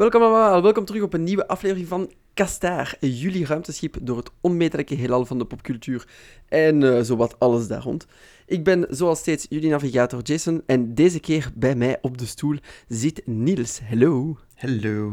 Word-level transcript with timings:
Welkom 0.00 0.22
allemaal, 0.22 0.62
welkom 0.62 0.84
terug 0.84 1.02
op 1.02 1.12
een 1.12 1.24
nieuwe 1.24 1.48
aflevering 1.48 1.88
van 1.88 2.12
Kastaar, 2.34 2.96
jullie 3.00 3.46
ruimteschip 3.46 3.96
door 4.00 4.16
het 4.16 4.30
onmetelijke 4.40 4.94
heelal 4.94 5.26
van 5.26 5.38
de 5.38 5.44
popcultuur 5.44 6.08
en 6.48 6.82
uh, 6.82 7.00
zowat 7.00 7.38
alles 7.38 7.68
daar 7.68 7.82
rond. 7.82 8.06
Ik 8.46 8.64
ben 8.64 8.86
zoals 8.90 9.18
steeds 9.18 9.46
jullie 9.48 9.70
navigator 9.70 10.22
Jason 10.22 10.62
en 10.66 10.94
deze 10.94 11.20
keer 11.20 11.50
bij 11.54 11.74
mij 11.74 11.98
op 12.02 12.18
de 12.18 12.26
stoel 12.26 12.56
zit 12.88 13.26
Niels. 13.26 13.80
Hallo. 13.88 14.36
Hallo. 14.54 15.12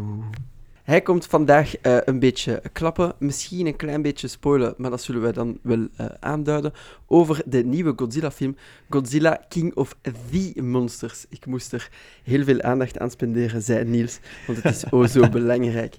Hij 0.87 1.01
komt 1.01 1.25
vandaag 1.25 1.85
uh, 1.85 1.97
een 2.05 2.19
beetje 2.19 2.61
klappen, 2.71 3.13
misschien 3.19 3.67
een 3.67 3.75
klein 3.75 4.01
beetje 4.01 4.27
spoilen, 4.27 4.73
maar 4.77 4.89
dat 4.89 5.01
zullen 5.01 5.21
wij 5.21 5.31
dan 5.31 5.59
wel 5.61 5.77
uh, 5.77 6.05
aanduiden, 6.19 6.73
over 7.07 7.41
de 7.45 7.63
nieuwe 7.63 7.93
Godzilla-film 7.95 8.55
Godzilla 8.89 9.45
King 9.49 9.75
of 9.75 9.95
the 10.01 10.61
Monsters. 10.61 11.25
Ik 11.29 11.45
moest 11.45 11.73
er 11.73 11.89
heel 12.23 12.43
veel 12.43 12.61
aandacht 12.61 12.99
aan 12.99 13.11
spenderen, 13.11 13.61
zei 13.61 13.85
Niels, 13.85 14.19
want 14.45 14.63
het 14.63 14.75
is 14.75 14.91
o 14.91 15.05
zo 15.05 15.29
belangrijk. 15.39 15.95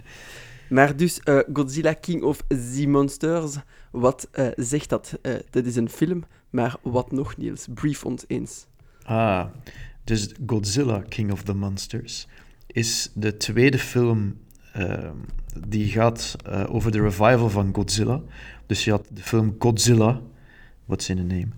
Maar 0.69 0.97
dus 0.97 1.20
uh, 1.25 1.39
Godzilla 1.53 1.93
King 1.93 2.23
of 2.23 2.43
the 2.48 2.84
Monsters, 2.87 3.57
wat 3.91 4.29
zegt 4.57 4.89
dat? 4.89 5.19
dat 5.51 5.65
is 5.65 5.77
een 5.77 5.91
film, 5.91 6.25
maar 6.51 6.77
wat 6.83 7.12
nog, 7.12 7.37
Niels? 7.37 7.67
Brief 7.75 8.05
ons 8.05 8.25
eens. 8.27 8.67
Ah, 9.03 9.47
dus 10.05 10.34
Godzilla 10.47 11.03
King 11.09 11.33
of 11.33 11.43
the 11.43 11.55
Monsters 11.55 12.27
is 12.67 13.11
de 13.15 13.37
tweede 13.37 13.79
film 13.79 14.37
die 15.67 15.89
gaat 15.89 16.37
uh, 16.49 16.75
over 16.75 16.91
de 16.91 17.01
revival 17.01 17.51
van 17.51 17.75
Godzilla. 17.75 18.21
Dus 18.67 18.85
je 18.85 18.91
had 18.91 19.07
de 19.13 19.23
film 19.23 19.57
Godzilla, 19.59 20.21
what's 20.85 21.09
in 21.09 21.17
the 21.17 21.23
name, 21.23 21.49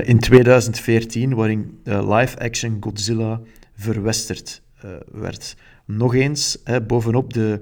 uh, 0.00 0.08
in 0.08 0.18
2014, 0.18 1.34
waarin 1.34 1.80
live-action 1.84 2.76
Godzilla 2.80 3.40
verwesterd 3.74 4.62
werd. 5.12 5.56
Nog 5.84 6.14
eens, 6.14 6.58
hè, 6.64 6.80
bovenop 6.80 7.32
de 7.32 7.60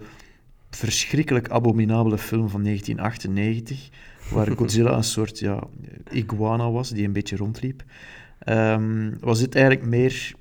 verschrikkelijk 0.71 1.49
abominabele 1.49 2.19
film 2.19 2.49
van 2.49 2.63
1998, 2.63 3.89
waar 4.31 4.51
Godzilla 4.57 4.97
een 4.97 5.05
soort 5.05 5.39
ja, 5.39 5.63
iguana 6.11 6.71
was 6.71 6.91
die 6.91 7.05
een 7.05 7.13
beetje 7.13 7.37
rondliep, 7.37 7.85
um, 8.49 9.17
was 9.21 9.39
dit 9.39 9.55
eigenlijk 9.55 9.87
meer 9.87 10.35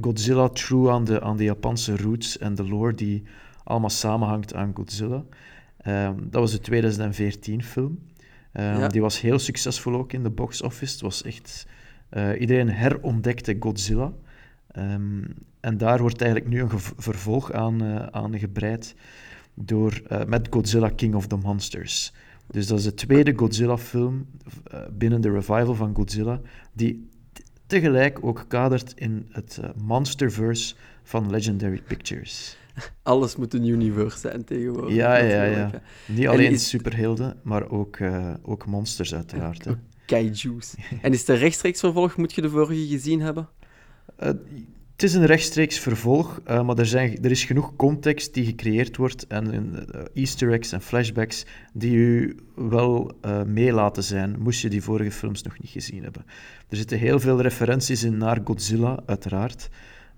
Godzilla 0.00 0.48
true 0.48 0.90
aan 0.90 1.04
de, 1.04 1.20
aan 1.20 1.36
de 1.36 1.44
Japanse 1.44 1.96
roots 1.96 2.38
en 2.38 2.54
de 2.54 2.68
lore 2.68 2.94
die 2.94 3.22
allemaal 3.68 3.90
samenhangt 3.90 4.54
aan 4.54 4.72
Godzilla. 4.74 5.24
Um, 5.86 6.30
dat 6.30 6.40
was 6.40 6.60
de 6.60 6.70
2014-film. 6.70 7.98
Um, 8.52 8.64
ja. 8.64 8.88
Die 8.88 9.00
was 9.00 9.20
heel 9.20 9.38
succesvol 9.38 9.94
ook 9.94 10.12
in 10.12 10.22
de 10.22 10.30
box 10.30 10.62
office. 10.62 10.92
Het 10.92 11.00
was 11.00 11.22
echt... 11.22 11.66
Uh, 12.10 12.40
iedereen 12.40 12.70
herontdekte 12.70 13.56
Godzilla. 13.60 14.12
Um, 14.76 15.24
en 15.60 15.78
daar 15.78 16.00
wordt 16.00 16.20
eigenlijk 16.20 16.50
nu 16.50 16.60
een 16.60 16.80
vervolg 16.96 17.52
aan, 17.52 17.82
uh, 17.82 18.06
aan 18.06 18.38
gebreid 18.38 18.94
door, 19.54 20.02
uh, 20.12 20.24
met 20.24 20.46
Godzilla 20.50 20.88
King 20.88 21.14
of 21.14 21.26
the 21.26 21.36
Monsters. 21.36 22.12
Dus 22.46 22.66
dat 22.66 22.78
is 22.78 22.84
de 22.84 22.94
tweede 22.94 23.32
Godzilla-film 23.36 24.26
binnen 24.92 25.20
de 25.20 25.30
revival 25.30 25.74
van 25.74 25.94
Godzilla, 25.94 26.40
die 26.72 27.08
tegelijk 27.66 28.24
ook 28.24 28.44
kadert 28.48 28.92
in 28.94 29.28
het 29.30 29.60
Monsterverse 29.84 30.74
van 31.02 31.30
Legendary 31.30 31.82
Pictures. 31.82 32.56
Alles 33.02 33.36
moet 33.36 33.54
een 33.54 33.66
universe 33.66 34.18
zijn 34.18 34.44
tegenwoordig. 34.44 34.94
Ja, 34.94 35.16
ja, 35.16 35.44
ja. 35.44 35.70
Niet 36.06 36.26
alleen 36.26 36.52
is... 36.52 36.68
superhelden, 36.68 37.36
maar 37.42 37.70
ook, 37.70 37.98
uh, 37.98 38.34
ook 38.42 38.66
monsters 38.66 39.14
uiteraard. 39.14 39.66
Kaiju's. 40.06 40.74
en 41.02 41.12
is 41.12 41.20
het 41.20 41.28
een 41.28 41.36
rechtstreeks 41.36 41.80
vervolg? 41.80 42.16
Moet 42.16 42.34
je 42.34 42.42
de 42.42 42.50
vorige 42.50 42.86
gezien 42.86 43.20
hebben? 43.20 43.48
Uh, 44.22 44.30
het 44.98 45.08
is 45.08 45.14
een 45.14 45.26
rechtstreeks 45.26 45.78
vervolg, 45.78 46.40
uh, 46.48 46.62
maar 46.62 46.78
er, 46.78 46.86
zijn, 46.86 47.22
er 47.22 47.30
is 47.30 47.44
genoeg 47.44 47.76
context 47.76 48.34
die 48.34 48.44
gecreëerd 48.44 48.96
wordt 48.96 49.26
en 49.26 49.54
uh, 49.54 50.02
easter 50.14 50.52
eggs 50.52 50.72
en 50.72 50.80
flashbacks 50.80 51.46
die 51.72 51.96
u 51.96 52.36
wel 52.54 53.12
uh, 53.24 53.42
mee 53.42 53.72
laten 53.72 54.02
zijn, 54.02 54.36
moest 54.38 54.60
je 54.60 54.68
die 54.68 54.82
vorige 54.82 55.10
films 55.10 55.42
nog 55.42 55.58
niet 55.60 55.70
gezien 55.70 56.02
hebben. 56.02 56.24
Er 56.68 56.76
zitten 56.76 56.98
heel 56.98 57.20
veel 57.20 57.40
referenties 57.40 58.04
in 58.04 58.16
naar 58.16 58.40
Godzilla, 58.44 59.02
uiteraard. 59.06 59.68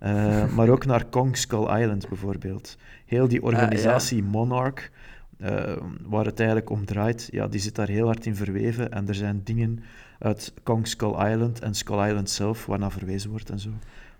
Uh, 0.02 0.54
maar 0.54 0.68
ook 0.68 0.86
naar 0.86 1.04
Kong 1.04 1.36
Skull 1.36 1.80
Island 1.80 2.08
bijvoorbeeld. 2.08 2.76
Heel 3.06 3.28
die 3.28 3.42
organisatie 3.42 4.18
ah, 4.18 4.24
ja. 4.24 4.30
Monarch, 4.30 4.90
uh, 5.40 5.76
waar 6.02 6.24
het 6.24 6.38
eigenlijk 6.38 6.70
om 6.70 6.84
draait, 6.84 7.28
ja, 7.30 7.48
die 7.48 7.60
zit 7.60 7.74
daar 7.74 7.88
heel 7.88 8.06
hard 8.06 8.26
in 8.26 8.36
verweven. 8.36 8.92
En 8.92 9.08
er 9.08 9.14
zijn 9.14 9.40
dingen 9.44 9.82
uit 10.18 10.52
Kong 10.62 10.86
Skull 10.86 11.30
Island 11.32 11.60
en 11.60 11.74
Skull 11.74 12.06
Island 12.06 12.30
zelf 12.30 12.66
waar 12.66 12.78
naar 12.78 12.92
verwezen 12.92 13.30
wordt 13.30 13.50
en 13.50 13.58
zo. 13.58 13.70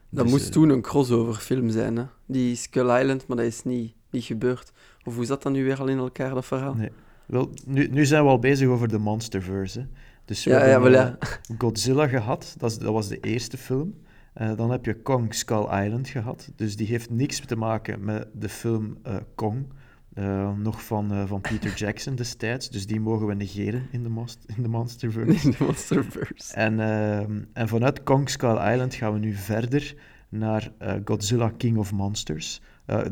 Dat 0.09 0.25
dus, 0.25 0.33
moest 0.33 0.47
uh, 0.47 0.53
toen 0.53 0.69
een 0.69 0.83
crossover 0.83 1.35
film 1.35 1.71
zijn, 1.71 1.97
hè? 1.97 2.05
die 2.27 2.57
Skull 2.57 3.01
Island, 3.01 3.27
maar 3.27 3.37
dat 3.37 3.47
is 3.47 3.63
niet, 3.63 3.93
niet 4.11 4.25
gebeurd. 4.25 4.73
Of 5.05 5.15
hoe 5.15 5.25
zat 5.25 5.43
dat 5.43 5.53
nu 5.53 5.65
weer 5.65 5.81
al 5.81 5.89
in 5.89 5.99
elkaar, 5.99 6.35
dat 6.35 6.47
verhaal? 6.47 6.75
Nee. 6.75 6.91
Wel, 7.27 7.51
nu, 7.67 7.89
nu 7.89 8.05
zijn 8.05 8.23
we 8.23 8.29
al 8.29 8.39
bezig 8.39 8.69
over 8.69 8.89
de 8.89 8.99
Monsterverse. 8.99 9.79
Hè. 9.79 9.87
Dus 10.25 10.45
we 10.45 10.51
ja, 10.51 10.59
hebben 10.59 10.91
ja, 10.91 11.19
Godzilla 11.59 12.09
gehad, 12.09 12.55
dat, 12.59 12.71
is, 12.71 12.79
dat 12.79 12.93
was 12.93 13.09
de 13.09 13.21
eerste 13.21 13.57
film. 13.57 13.95
Uh, 14.41 14.57
dan 14.57 14.71
heb 14.71 14.85
je 14.85 14.95
Kong 15.03 15.35
Skull 15.35 15.85
Island 15.85 16.09
gehad. 16.09 16.53
Dus 16.57 16.77
die 16.77 16.87
heeft 16.87 17.11
niks 17.11 17.41
te 17.41 17.57
maken 17.57 18.05
met 18.05 18.29
de 18.33 18.49
film 18.49 18.99
uh, 19.07 19.17
Kong. 19.35 19.67
Uh, 20.15 20.57
nog 20.57 20.85
van, 20.85 21.29
van 21.29 21.41
Peter 21.41 21.75
Jackson 21.85 22.15
destijds. 22.15 22.71
Dus 22.71 22.87
die 22.87 23.01
mogen 23.01 23.27
we 23.27 23.35
negeren 23.35 23.89
in 23.91 24.03
de, 24.03 24.09
most, 24.09 24.39
in 24.57 24.63
de 24.63 24.69
Monsterverse. 24.69 25.49
In 25.49 25.55
de 25.59 25.65
Monsterverse. 25.65 26.55
En, 26.55 26.81
ehm, 26.81 27.43
en 27.53 27.69
vanuit 27.69 28.03
Kong 28.03 28.31
Skull 28.31 28.73
Island 28.73 28.95
gaan 28.95 29.13
we 29.13 29.19
nu 29.19 29.35
verder 29.35 29.95
naar 30.29 30.73
Godzilla 31.05 31.53
King 31.57 31.77
of 31.77 31.93
Monsters. 31.93 32.61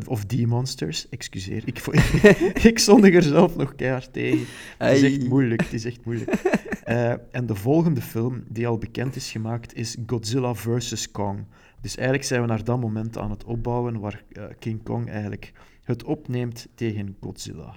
of 0.06 0.24
The 0.24 0.46
Monsters, 0.46 1.08
excuseer. 1.08 1.62
Ik, 1.64 1.78
ik 2.72 2.78
zondig 2.78 3.14
er 3.14 3.22
zelf 3.22 3.56
nog 3.56 3.74
keihard 3.74 4.12
tegen. 4.12 4.46
Het 4.78 4.96
is 4.96 5.02
echt 5.02 5.28
moeilijk, 5.28 5.62
het 5.62 5.72
is 5.72 5.84
echt 5.84 6.04
moeilijk. 6.04 6.40
Uh, 6.88 7.10
en 7.10 7.46
de 7.46 7.54
volgende 7.54 8.00
film 8.00 8.44
die 8.48 8.66
al 8.66 8.78
bekend 8.78 9.16
is 9.16 9.30
gemaakt 9.30 9.74
is 9.74 9.96
Godzilla 10.06 10.54
vs. 10.54 11.10
Kong. 11.10 11.44
Dus 11.80 11.96
eigenlijk 11.96 12.26
zijn 12.28 12.40
we 12.40 12.46
naar 12.46 12.64
dat 12.64 12.80
moment 12.80 13.18
aan 13.18 13.30
het 13.30 13.44
opbouwen 13.44 14.00
waar 14.00 14.22
uh, 14.32 14.44
King 14.58 14.82
Kong 14.82 15.08
eigenlijk 15.10 15.52
het 15.84 16.04
opneemt 16.04 16.68
tegen 16.74 17.16
Godzilla. 17.20 17.76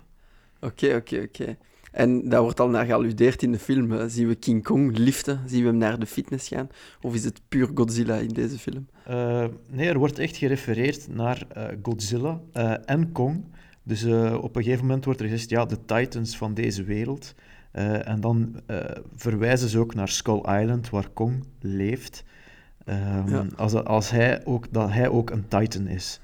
Oké, 0.59 0.95
oké, 0.95 1.21
oké. 1.21 1.57
En 1.91 2.29
dat 2.29 2.41
wordt 2.41 2.59
al 2.59 2.69
naar 2.69 2.85
gealludeerd 2.85 3.43
in 3.43 3.51
de 3.51 3.59
film. 3.59 4.09
Zien 4.09 4.27
we 4.27 4.35
King 4.35 4.63
Kong 4.63 4.97
liften? 4.97 5.39
Zien 5.45 5.61
we 5.61 5.67
hem 5.67 5.77
naar 5.77 5.99
de 5.99 6.05
fitness 6.05 6.47
gaan? 6.47 6.69
Of 7.01 7.13
is 7.13 7.23
het 7.23 7.41
puur 7.47 7.69
Godzilla 7.73 8.15
in 8.15 8.27
deze 8.27 8.59
film? 8.59 8.87
Uh, 9.09 9.45
nee, 9.69 9.89
er 9.89 9.97
wordt 9.97 10.19
echt 10.19 10.37
gerefereerd 10.37 11.07
naar 11.07 11.47
Godzilla 11.81 12.41
en 12.85 13.11
Kong. 13.11 13.43
Dus 13.83 14.05
op 14.33 14.55
een 14.55 14.63
gegeven 14.63 14.85
moment 14.85 15.05
wordt 15.05 15.19
er 15.19 15.27
gezegd, 15.27 15.49
ja, 15.49 15.65
de 15.65 15.85
titans 15.85 16.37
van 16.37 16.53
deze 16.53 16.83
wereld. 16.83 17.33
Uh, 17.73 18.07
en 18.07 18.21
dan 18.21 18.55
uh, 18.67 18.77
verwijzen 19.15 19.69
ze 19.69 19.79
ook 19.79 19.93
naar 19.93 20.09
Skull 20.09 20.61
Island, 20.61 20.89
waar 20.89 21.09
Kong 21.13 21.43
leeft. 21.59 22.23
Um, 22.85 23.29
ja. 23.29 23.45
als, 23.55 23.73
als 23.73 24.09
hij 24.09 24.45
ook, 24.45 24.73
dat 24.73 24.91
hij 24.91 25.09
ook 25.09 25.29
een 25.29 25.47
Titan 25.47 25.87
is. 25.87 26.19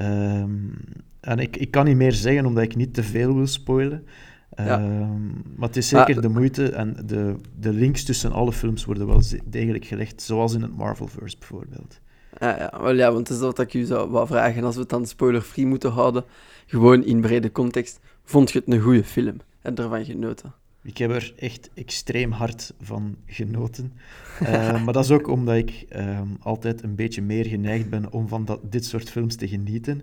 Um, 0.00 0.78
en 1.20 1.38
ik, 1.38 1.56
ik 1.56 1.70
kan 1.70 1.84
niet 1.84 1.96
meer 1.96 2.12
zeggen, 2.12 2.46
omdat 2.46 2.64
ik 2.64 2.76
niet 2.76 2.94
te 2.94 3.02
veel 3.02 3.34
wil 3.34 3.46
spoilen. 3.46 4.06
Ja. 4.56 4.80
Um, 4.80 5.42
maar 5.56 5.68
het 5.68 5.76
is 5.76 5.88
zeker 5.88 6.20
de 6.20 6.28
moeite 6.28 6.70
en 6.70 6.96
de, 7.06 7.36
de 7.58 7.72
links 7.72 8.04
tussen 8.04 8.32
alle 8.32 8.52
films 8.52 8.84
worden 8.84 9.06
wel 9.06 9.22
degelijk 9.44 9.84
gelegd, 9.84 10.22
zoals 10.22 10.54
in 10.54 10.62
het 10.62 10.76
Marvelverse 10.76 11.38
bijvoorbeeld. 11.38 12.00
Ja, 12.38 12.56
ja, 12.58 12.80
wel 12.82 12.94
ja, 12.94 13.12
want 13.12 13.28
dat 13.28 13.36
is 13.36 13.42
wat 13.42 13.58
ik 13.58 13.74
u 13.74 13.84
zou 13.84 14.10
wou 14.10 14.26
vragen. 14.26 14.64
Als 14.64 14.74
we 14.74 14.80
het 14.80 14.90
dan 14.90 15.06
spoiler-free 15.06 15.66
moeten 15.66 15.90
houden, 15.90 16.24
gewoon 16.66 17.04
in 17.04 17.20
brede 17.20 17.52
context, 17.52 18.00
vond 18.24 18.50
je 18.50 18.58
het 18.58 18.72
een 18.72 18.80
goede 18.80 19.04
film 19.04 19.36
en 19.62 19.74
ervan 19.74 20.04
genoten? 20.04 20.52
Ik 20.82 20.98
heb 20.98 21.10
er 21.10 21.32
echt 21.36 21.70
extreem 21.74 22.30
hard 22.30 22.74
van 22.80 23.16
genoten. 23.26 23.92
Uh, 24.42 24.48
maar 24.84 24.92
dat 24.92 25.04
is 25.04 25.10
ook 25.10 25.28
omdat 25.28 25.56
ik 25.56 25.86
uh, 25.96 26.20
altijd 26.40 26.82
een 26.82 26.94
beetje 26.94 27.22
meer 27.22 27.46
geneigd 27.46 27.90
ben 27.90 28.12
om 28.12 28.28
van 28.28 28.44
dat, 28.44 28.72
dit 28.72 28.84
soort 28.84 29.10
films 29.10 29.36
te 29.36 29.48
genieten. 29.48 30.02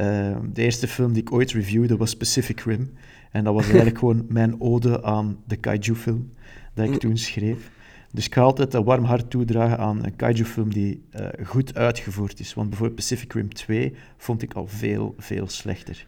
Uh, 0.00 0.36
de 0.52 0.62
eerste 0.62 0.88
film 0.88 1.12
die 1.12 1.22
ik 1.22 1.32
ooit 1.32 1.52
reviewde 1.52 1.96
was 1.96 2.16
Pacific 2.16 2.60
Rim. 2.60 2.92
En 3.30 3.44
dat 3.44 3.54
was 3.54 3.64
eigenlijk 3.70 3.98
gewoon 3.98 4.26
mijn 4.28 4.60
ode 4.60 5.02
aan 5.02 5.38
de 5.46 5.56
kaiju-film 5.56 6.30
dat 6.74 6.88
ik 6.88 6.98
toen 6.98 7.16
schreef. 7.16 7.70
Dus 8.14 8.26
ik 8.26 8.34
ga 8.34 8.40
altijd 8.40 8.74
een 8.74 8.84
warm 8.84 9.04
hart 9.04 9.30
toedragen 9.30 9.78
aan 9.78 10.04
een 10.04 10.16
kaiju-film 10.16 10.72
die 10.72 11.02
eh, 11.10 11.46
goed 11.46 11.74
uitgevoerd 11.74 12.40
is. 12.40 12.54
Want 12.54 12.68
bijvoorbeeld 12.68 12.98
Pacific 12.98 13.32
Rim 13.32 13.54
2 13.54 13.94
vond 14.16 14.42
ik 14.42 14.54
al 14.54 14.66
veel, 14.66 15.14
veel 15.18 15.48
slechter. 15.48 16.06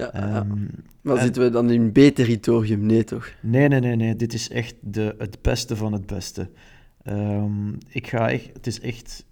Ja, 0.00 0.40
um, 0.40 0.70
maar 1.00 1.16
en... 1.16 1.22
zitten 1.22 1.42
we 1.42 1.50
dan 1.50 1.70
in 1.70 1.92
B-territorium? 1.92 2.86
Nee, 2.86 3.04
toch? 3.04 3.32
Nee, 3.42 3.68
nee, 3.68 3.80
nee, 3.80 3.96
nee. 3.96 4.16
Dit 4.16 4.32
is 4.32 4.48
echt 4.48 4.74
de, 4.80 5.14
het 5.18 5.42
beste 5.42 5.76
van 5.76 5.92
het 5.92 6.06
beste. 6.06 6.50
Um, 7.08 7.78
ik 7.88 8.06
ga 8.06 8.30
echt, 8.30 8.50
het 8.52 8.66
is 8.66 8.80
echt 8.80 9.26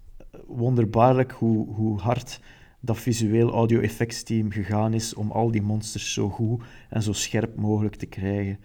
wonderbaarlijk 0.47 1.31
hoe, 1.31 1.73
hoe 1.73 1.99
hard 1.99 2.39
dat 2.79 2.97
visueel 2.97 3.51
audio 3.51 3.79
effects 3.79 4.23
team 4.23 4.51
gegaan 4.51 4.93
is 4.93 5.13
om 5.13 5.31
al 5.31 5.51
die 5.51 5.61
monsters 5.61 6.13
zo 6.13 6.29
goed 6.29 6.63
en 6.89 7.03
zo 7.03 7.13
scherp 7.13 7.55
mogelijk 7.55 7.95
te 7.95 8.05
krijgen. 8.05 8.59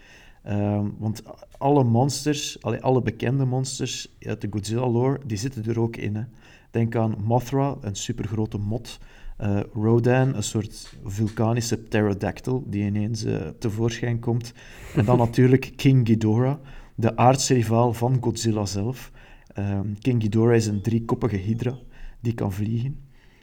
Um, 0.49 0.95
want 0.99 1.23
alle 1.59 1.85
monsters, 1.85 2.62
alle, 2.62 2.81
alle 2.81 3.03
bekende 3.03 3.45
monsters 3.45 4.17
uit 4.21 4.41
de 4.41 4.49
Godzilla 4.50 4.89
lore, 4.89 5.21
die 5.27 5.37
zitten 5.37 5.65
er 5.65 5.81
ook 5.81 5.97
in. 5.97 6.17
Hè. 6.17 6.23
Denk 6.71 6.97
aan 6.97 7.17
Mothra, 7.25 7.77
een 7.81 7.97
supergrote 7.97 8.59
mot 8.59 8.99
Eh, 9.37 9.61
Rodan, 9.73 10.35
een 10.35 10.43
soort 10.43 10.97
vulkanische 11.05 11.77
pterodactyl 11.77 12.65
die 12.67 12.85
ineens 12.85 13.25
uh, 13.25 13.37
tevoorschijn 13.59 14.19
komt. 14.19 14.53
En 14.95 15.05
dan 15.05 15.19
natuurlijk 15.27 15.73
King 15.77 16.07
Ghidorah, 16.07 16.57
de 16.95 17.17
aardsrivaal 17.17 17.93
van 17.93 18.19
Godzilla 18.21 18.67
zelf. 18.67 19.11
Ehm, 19.55 19.95
King 20.01 20.21
Ghidorah 20.21 20.57
is 20.57 20.67
een 20.67 20.83
driekoppige 20.83 21.37
hydra 21.37 21.79
die 22.21 22.35
kan 22.35 22.53
vliegen. 22.53 22.99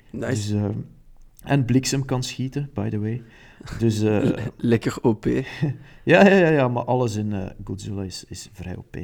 Nice. 0.10 0.28
Dus, 0.28 0.52
uh, 0.52 0.66
en 1.44 1.66
bliksem 1.66 2.06
kan 2.06 2.24
schieten, 2.24 2.70
by 2.74 2.90
the 2.90 3.00
way. 3.00 3.24
Dus, 3.80 4.02
uh, 4.04 4.32
Lekker 4.58 4.98
OP. 5.02 5.26
ja, 6.04 6.28
ja, 6.28 6.36
ja, 6.36 6.50
ja, 6.50 6.68
maar 6.68 6.84
alles 6.84 7.16
in 7.16 7.32
uh, 7.32 7.46
Godzilla 7.64 8.04
is, 8.04 8.24
is 8.28 8.50
vrij 8.54 8.76
OP. 8.76 8.98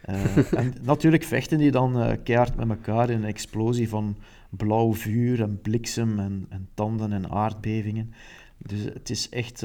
en 0.00 0.74
natuurlijk 0.82 1.24
vechten 1.24 1.58
die 1.58 1.70
dan 1.70 2.18
keihard 2.22 2.56
met 2.56 2.68
elkaar 2.68 3.10
in 3.10 3.16
een 3.16 3.24
explosie 3.24 3.88
van 3.88 4.16
blauw 4.56 4.94
vuur 4.94 5.42
en 5.42 5.60
bliksem 5.60 6.18
en, 6.18 6.46
en 6.48 6.68
tanden 6.74 7.12
en 7.12 7.30
aardbevingen. 7.30 8.12
Dus 8.58 8.84
het 8.84 9.10
is 9.10 9.28
echt... 9.28 9.60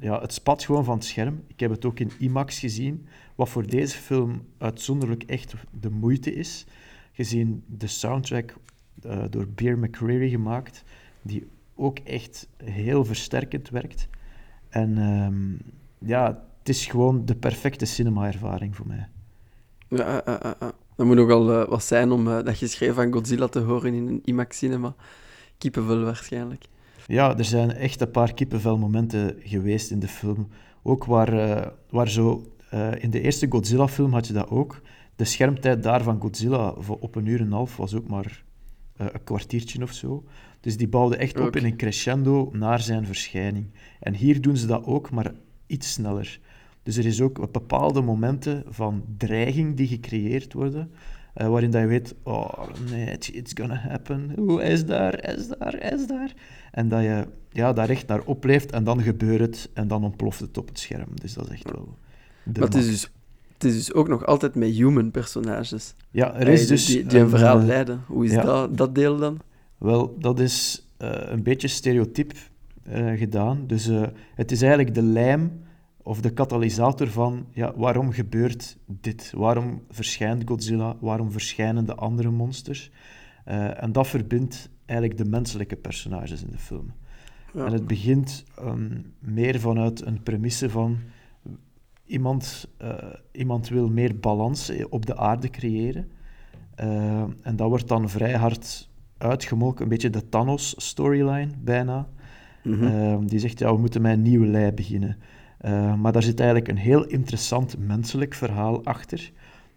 ja, 0.00 0.20
het 0.20 0.32
spat 0.32 0.62
gewoon 0.62 0.84
van 0.84 0.94
het 0.94 1.04
scherm. 1.04 1.42
Ik 1.46 1.60
heb 1.60 1.70
het 1.70 1.84
ook 1.84 2.00
in 2.00 2.10
IMAX 2.18 2.58
gezien, 2.58 3.06
wat 3.34 3.48
voor 3.48 3.66
deze 3.66 3.96
film 3.96 4.46
uitzonderlijk 4.58 5.22
echt 5.22 5.54
de 5.80 5.90
moeite 5.90 6.34
is. 6.34 6.66
Gezien 7.12 7.62
de 7.66 7.86
soundtrack 7.86 8.56
uh, 9.06 9.24
door 9.30 9.48
Beer 9.48 9.78
McCreary 9.78 10.28
gemaakt, 10.28 10.84
die 11.22 11.46
ook 11.74 11.98
echt 11.98 12.48
heel 12.64 13.04
versterkend 13.04 13.68
werkt. 13.68 14.08
En 14.68 14.98
um, 14.98 15.58
ja, 15.98 16.44
het 16.58 16.68
is 16.68 16.86
gewoon 16.86 17.24
de 17.24 17.36
perfecte 17.36 17.84
cinema-ervaring 17.84 18.76
voor 18.76 18.86
mij. 18.86 19.08
Ja, 19.88 20.26
uh, 20.28 20.68
dat 20.96 21.06
moet 21.06 21.18
ook 21.18 21.30
al 21.30 21.66
wat 21.66 21.84
zijn 21.84 22.10
om 22.10 22.24
dat 22.24 22.56
geschreven 22.56 22.94
van 22.94 23.12
Godzilla 23.12 23.48
te 23.48 23.60
horen 23.60 23.94
in 23.94 24.06
een 24.06 24.20
IMAX-cinema. 24.24 24.94
Kippenvel 25.58 26.02
waarschijnlijk. 26.02 26.64
Ja, 27.06 27.38
er 27.38 27.44
zijn 27.44 27.72
echt 27.72 28.00
een 28.00 28.10
paar 28.10 28.34
kippenvel-momenten 28.34 29.36
geweest 29.38 29.90
in 29.90 29.98
de 29.98 30.08
film. 30.08 30.48
Ook 30.82 31.04
waar, 31.04 31.72
waar 31.90 32.08
zo... 32.08 32.52
in 32.98 33.10
de 33.10 33.20
eerste 33.20 33.46
Godzilla-film 33.48 34.12
had 34.12 34.26
je 34.26 34.32
dat 34.32 34.48
ook. 34.48 34.80
De 35.16 35.24
schermtijd 35.24 35.82
daar 35.82 36.02
van 36.02 36.20
Godzilla 36.20 36.74
op 37.00 37.14
een 37.14 37.26
uur 37.26 37.40
en 37.40 37.46
een 37.46 37.52
half 37.52 37.76
was 37.76 37.94
ook 37.94 38.08
maar 38.08 38.44
uh, 39.00 39.06
een 39.12 39.24
kwartiertje 39.24 39.82
of 39.82 39.92
zo. 39.92 40.24
Dus 40.60 40.76
die 40.76 40.88
bouwde 40.88 41.16
echt 41.16 41.40
op 41.40 41.56
in 41.56 41.64
een 41.64 41.76
crescendo 41.76 42.50
naar 42.52 42.80
zijn 42.80 43.06
verschijning. 43.06 43.66
En 44.00 44.14
hier 44.14 44.40
doen 44.40 44.56
ze 44.56 44.66
dat 44.66 44.84
ook, 44.84 45.10
maar 45.10 45.32
iets 45.66 45.92
sneller. 45.92 46.40
Dus 46.84 46.96
er 46.96 47.06
is 47.06 47.20
ook 47.20 47.52
bepaalde 47.52 48.00
momenten 48.00 48.62
van 48.68 49.04
dreiging 49.16 49.76
die 49.76 49.86
gecreëerd 49.86 50.52
worden, 50.52 50.90
uh, 51.36 51.48
waarin 51.48 51.70
dat 51.70 51.80
je 51.80 51.86
weet, 51.86 52.14
oh 52.22 52.52
nee, 52.90 53.18
it's, 53.32 53.52
gonna 53.54 53.74
happen. 53.74 54.32
Hij 54.46 54.72
is 54.72 54.86
daar, 54.86 55.18
hij 55.20 55.34
is 55.34 55.48
daar, 55.48 55.74
hij 55.78 55.90
is 55.90 56.06
daar. 56.06 56.34
En 56.70 56.88
dat 56.88 57.02
je 57.02 57.26
ja, 57.50 57.72
daar 57.72 57.88
echt 57.88 58.06
naar 58.06 58.22
opleeft 58.24 58.72
en 58.72 58.84
dan 58.84 59.02
gebeurt 59.02 59.40
het 59.40 59.70
en 59.74 59.88
dan 59.88 60.04
ontploft 60.04 60.40
het 60.40 60.58
op 60.58 60.68
het 60.68 60.78
scherm. 60.78 61.08
Dus 61.14 61.34
dat 61.34 61.44
is 61.44 61.52
echt 61.52 61.70
wel... 61.70 61.96
Maar 62.44 62.62
het 62.62 62.74
is, 62.74 62.86
dus, 62.86 63.10
het 63.52 63.64
is 63.64 63.74
dus 63.74 63.92
ook 63.92 64.08
nog 64.08 64.26
altijd 64.26 64.54
met 64.54 64.70
human 64.70 65.10
personages. 65.10 65.94
Ja, 66.10 66.34
er 66.34 66.48
is 66.48 66.66
dus... 66.66 66.86
Die, 66.86 67.06
die 67.06 67.18
een 67.18 67.28
verhaal 67.28 67.62
leiden. 67.62 68.02
Hoe 68.06 68.24
is 68.24 68.32
ja. 68.32 68.42
dat, 68.42 68.76
dat 68.76 68.94
deel 68.94 69.16
dan? 69.16 69.40
Wel, 69.78 70.16
dat 70.18 70.40
is 70.40 70.86
uh, 70.98 71.10
een 71.10 71.42
beetje 71.42 71.68
stereotyp 71.68 72.32
gedaan. 73.14 73.64
Dus 73.66 73.90
het 74.34 74.52
is 74.52 74.62
eigenlijk 74.62 74.94
de 74.94 75.02
lijm 75.02 75.50
of 76.04 76.20
de 76.20 76.30
katalysator 76.30 77.08
van 77.08 77.46
ja, 77.50 77.72
waarom 77.76 78.12
gebeurt 78.12 78.78
dit? 78.86 79.32
Waarom 79.36 79.82
verschijnt 79.90 80.42
Godzilla? 80.46 80.96
Waarom 81.00 81.30
verschijnen 81.30 81.86
de 81.86 81.94
andere 81.94 82.30
monsters? 82.30 82.90
en 83.76 83.92
dat 83.92 84.06
verbindt 84.06 84.70
eigenlijk 84.86 85.18
de 85.18 85.30
menselijke 85.30 85.76
personages 85.76 86.42
in 86.42 86.50
de 86.50 86.58
film. 86.58 86.92
Ja. 87.54 87.66
En 87.66 87.72
het 87.72 87.86
begint 87.86 88.44
um, 88.60 89.12
meer 89.18 89.60
vanuit 89.60 90.06
een 90.06 90.22
premisse 90.22 90.70
van 90.70 90.98
iemand, 92.06 92.68
uh, 92.82 92.94
iemand 93.32 93.68
wil 93.68 93.88
meer 93.88 94.18
balans 94.18 94.72
op 94.88 95.06
de 95.06 95.16
aarde 95.16 95.50
creëren. 95.50 96.10
Uh, 96.80 97.22
en 97.42 97.56
dat 97.56 97.68
wordt 97.68 97.88
dan 97.88 98.08
vrij 98.08 98.32
hard 98.32 98.88
uitgemolken, 99.18 99.82
een 99.82 99.88
beetje 99.88 100.10
de 100.10 100.28
Thanos-storyline 100.28 101.50
bijna. 101.58 102.08
Mm 102.62 102.72
-hmm. 102.72 102.82
uh, 102.82 103.16
die 103.26 103.38
zegt, 103.38 103.58
ja, 103.58 103.72
we 103.74 103.80
moeten 103.80 104.02
met 104.02 104.12
een 104.12 104.22
nieuwe 104.22 104.46
lei 104.46 104.72
beginnen. 104.72 105.16
Maar 105.72 106.12
daar 106.12 106.22
zit 106.22 106.40
eigenlijk 106.40 106.68
een 106.68 106.76
heel 106.76 107.04
interessant 107.04 107.78
menselijk 107.78 108.34
verhaal 108.34 108.84
achter. 108.84 109.32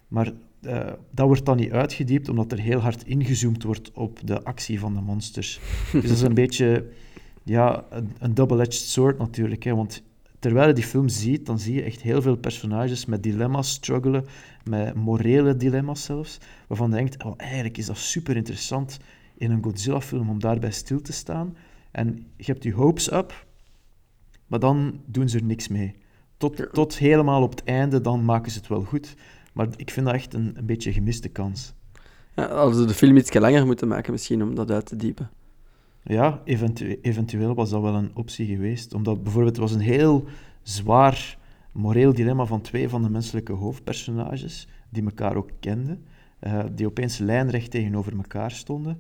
Maar 0.08 0.32
dat 1.12 1.28
wordt 1.28 1.46
dan 1.46 1.58
niet 1.58 1.72
uitgediept, 1.72 2.30
omdat 2.30 2.52
er 2.52 2.60
heel 2.60 2.80
hard 2.80 3.06
ingezoomd 3.06 3.64
wordt 3.64 3.92
op 3.92 4.20
de 4.24 4.44
actie 4.44 4.80
van 4.80 4.94
de 4.94 5.02
monsters. 5.02 5.60
dus 5.92 6.02
dat 6.02 6.12
is 6.12 6.22
een 6.22 6.34
beetje 6.34 6.86
ja, 7.44 7.86
een, 7.90 8.12
een 8.20 8.34
double-edged 8.34 8.74
sword 8.74 9.18
natuurlijk. 9.18 9.64
Hè, 9.64 9.76
want 9.76 10.04
terwijl 10.40 10.68
je 10.68 10.74
die 10.74 10.84
film 10.84 11.08
ziet, 11.08 11.46
dan 11.46 11.60
zie 11.60 11.74
je 11.74 11.82
echt 11.82 12.02
heel 12.02 12.22
veel 12.22 12.38
personages 12.38 13.06
met 13.06 13.24
dilemma's 13.24 13.72
struggelen, 13.72 14.26
met 14.64 14.96
morele 14.96 15.58
dilemma's 15.58 16.04
zelfs, 16.04 16.38
waarvan 16.68 16.90
je 16.90 16.96
denkt, 16.96 17.24
oh, 17.24 17.34
eigenlijk 17.38 17.78
is 17.78 17.86
dat 17.86 17.98
super 17.98 18.36
interessant 18.36 18.98
in 19.38 19.52
een 19.52 19.64
Godzilla-film 19.64 20.30
om 20.30 20.40
daarbij 20.40 20.72
stil 20.72 21.02
te 21.02 21.14
staan. 21.14 21.58
En 21.92 22.26
je 22.36 22.52
hebt 22.52 22.64
je 22.64 22.72
hopes 22.72 23.12
up, 23.12 23.47
maar 24.48 24.60
dan 24.60 25.02
doen 25.06 25.30
ze 25.30 25.38
er 25.38 25.44
niks 25.44 25.68
mee. 25.68 25.96
Tot, 26.38 26.74
tot 26.74 26.98
helemaal 26.98 27.42
op 27.42 27.50
het 27.50 27.64
einde, 27.64 28.02
dan 28.02 28.26
maken 28.26 28.52
ze 28.52 28.58
het 28.58 28.68
wel 28.68 28.82
goed. 28.82 29.16
Maar 29.54 29.68
ik 29.76 29.92
vind 29.92 30.06
dat 30.06 30.16
echt 30.16 30.34
een, 30.34 30.54
een 30.58 30.66
beetje 30.66 30.94
gemiste 30.94 31.30
kans. 31.30 31.74
Ja, 32.36 32.46
als 32.46 32.76
ze 32.76 32.86
de 32.86 32.94
film 32.94 33.18
iets 33.18 33.34
langer 33.34 33.66
moeten 33.66 33.88
maken, 33.88 34.12
misschien, 34.12 34.44
om 34.44 34.56
dat 34.56 34.72
uit 34.72 34.86
te 34.86 34.96
diepen. 34.96 35.30
Ja, 36.04 36.42
eventu 36.44 37.00
eventueel 37.02 37.54
was 37.54 37.70
dat 37.70 37.82
wel 37.82 37.96
een 37.96 38.12
optie 38.14 38.46
geweest. 38.46 38.94
Omdat 38.94 39.24
bijvoorbeeld 39.24 39.56
het 39.56 39.66
was 39.66 39.74
een 39.74 39.86
heel 39.86 40.28
zwaar 40.62 41.38
moreel 41.72 42.14
dilemma 42.14 42.46
van 42.46 42.62
twee 42.62 42.90
van 42.90 43.02
de 43.02 43.10
menselijke 43.10 43.54
hoofdpersonages, 43.54 44.68
die 44.90 45.04
elkaar 45.04 45.36
ook 45.36 45.50
kenden, 45.60 46.06
uh, 46.42 46.64
die 46.72 46.86
opeens 46.86 47.18
lijnrecht 47.18 47.72
tegenover 47.72 48.18
elkaar 48.18 48.52
stonden. 48.52 49.00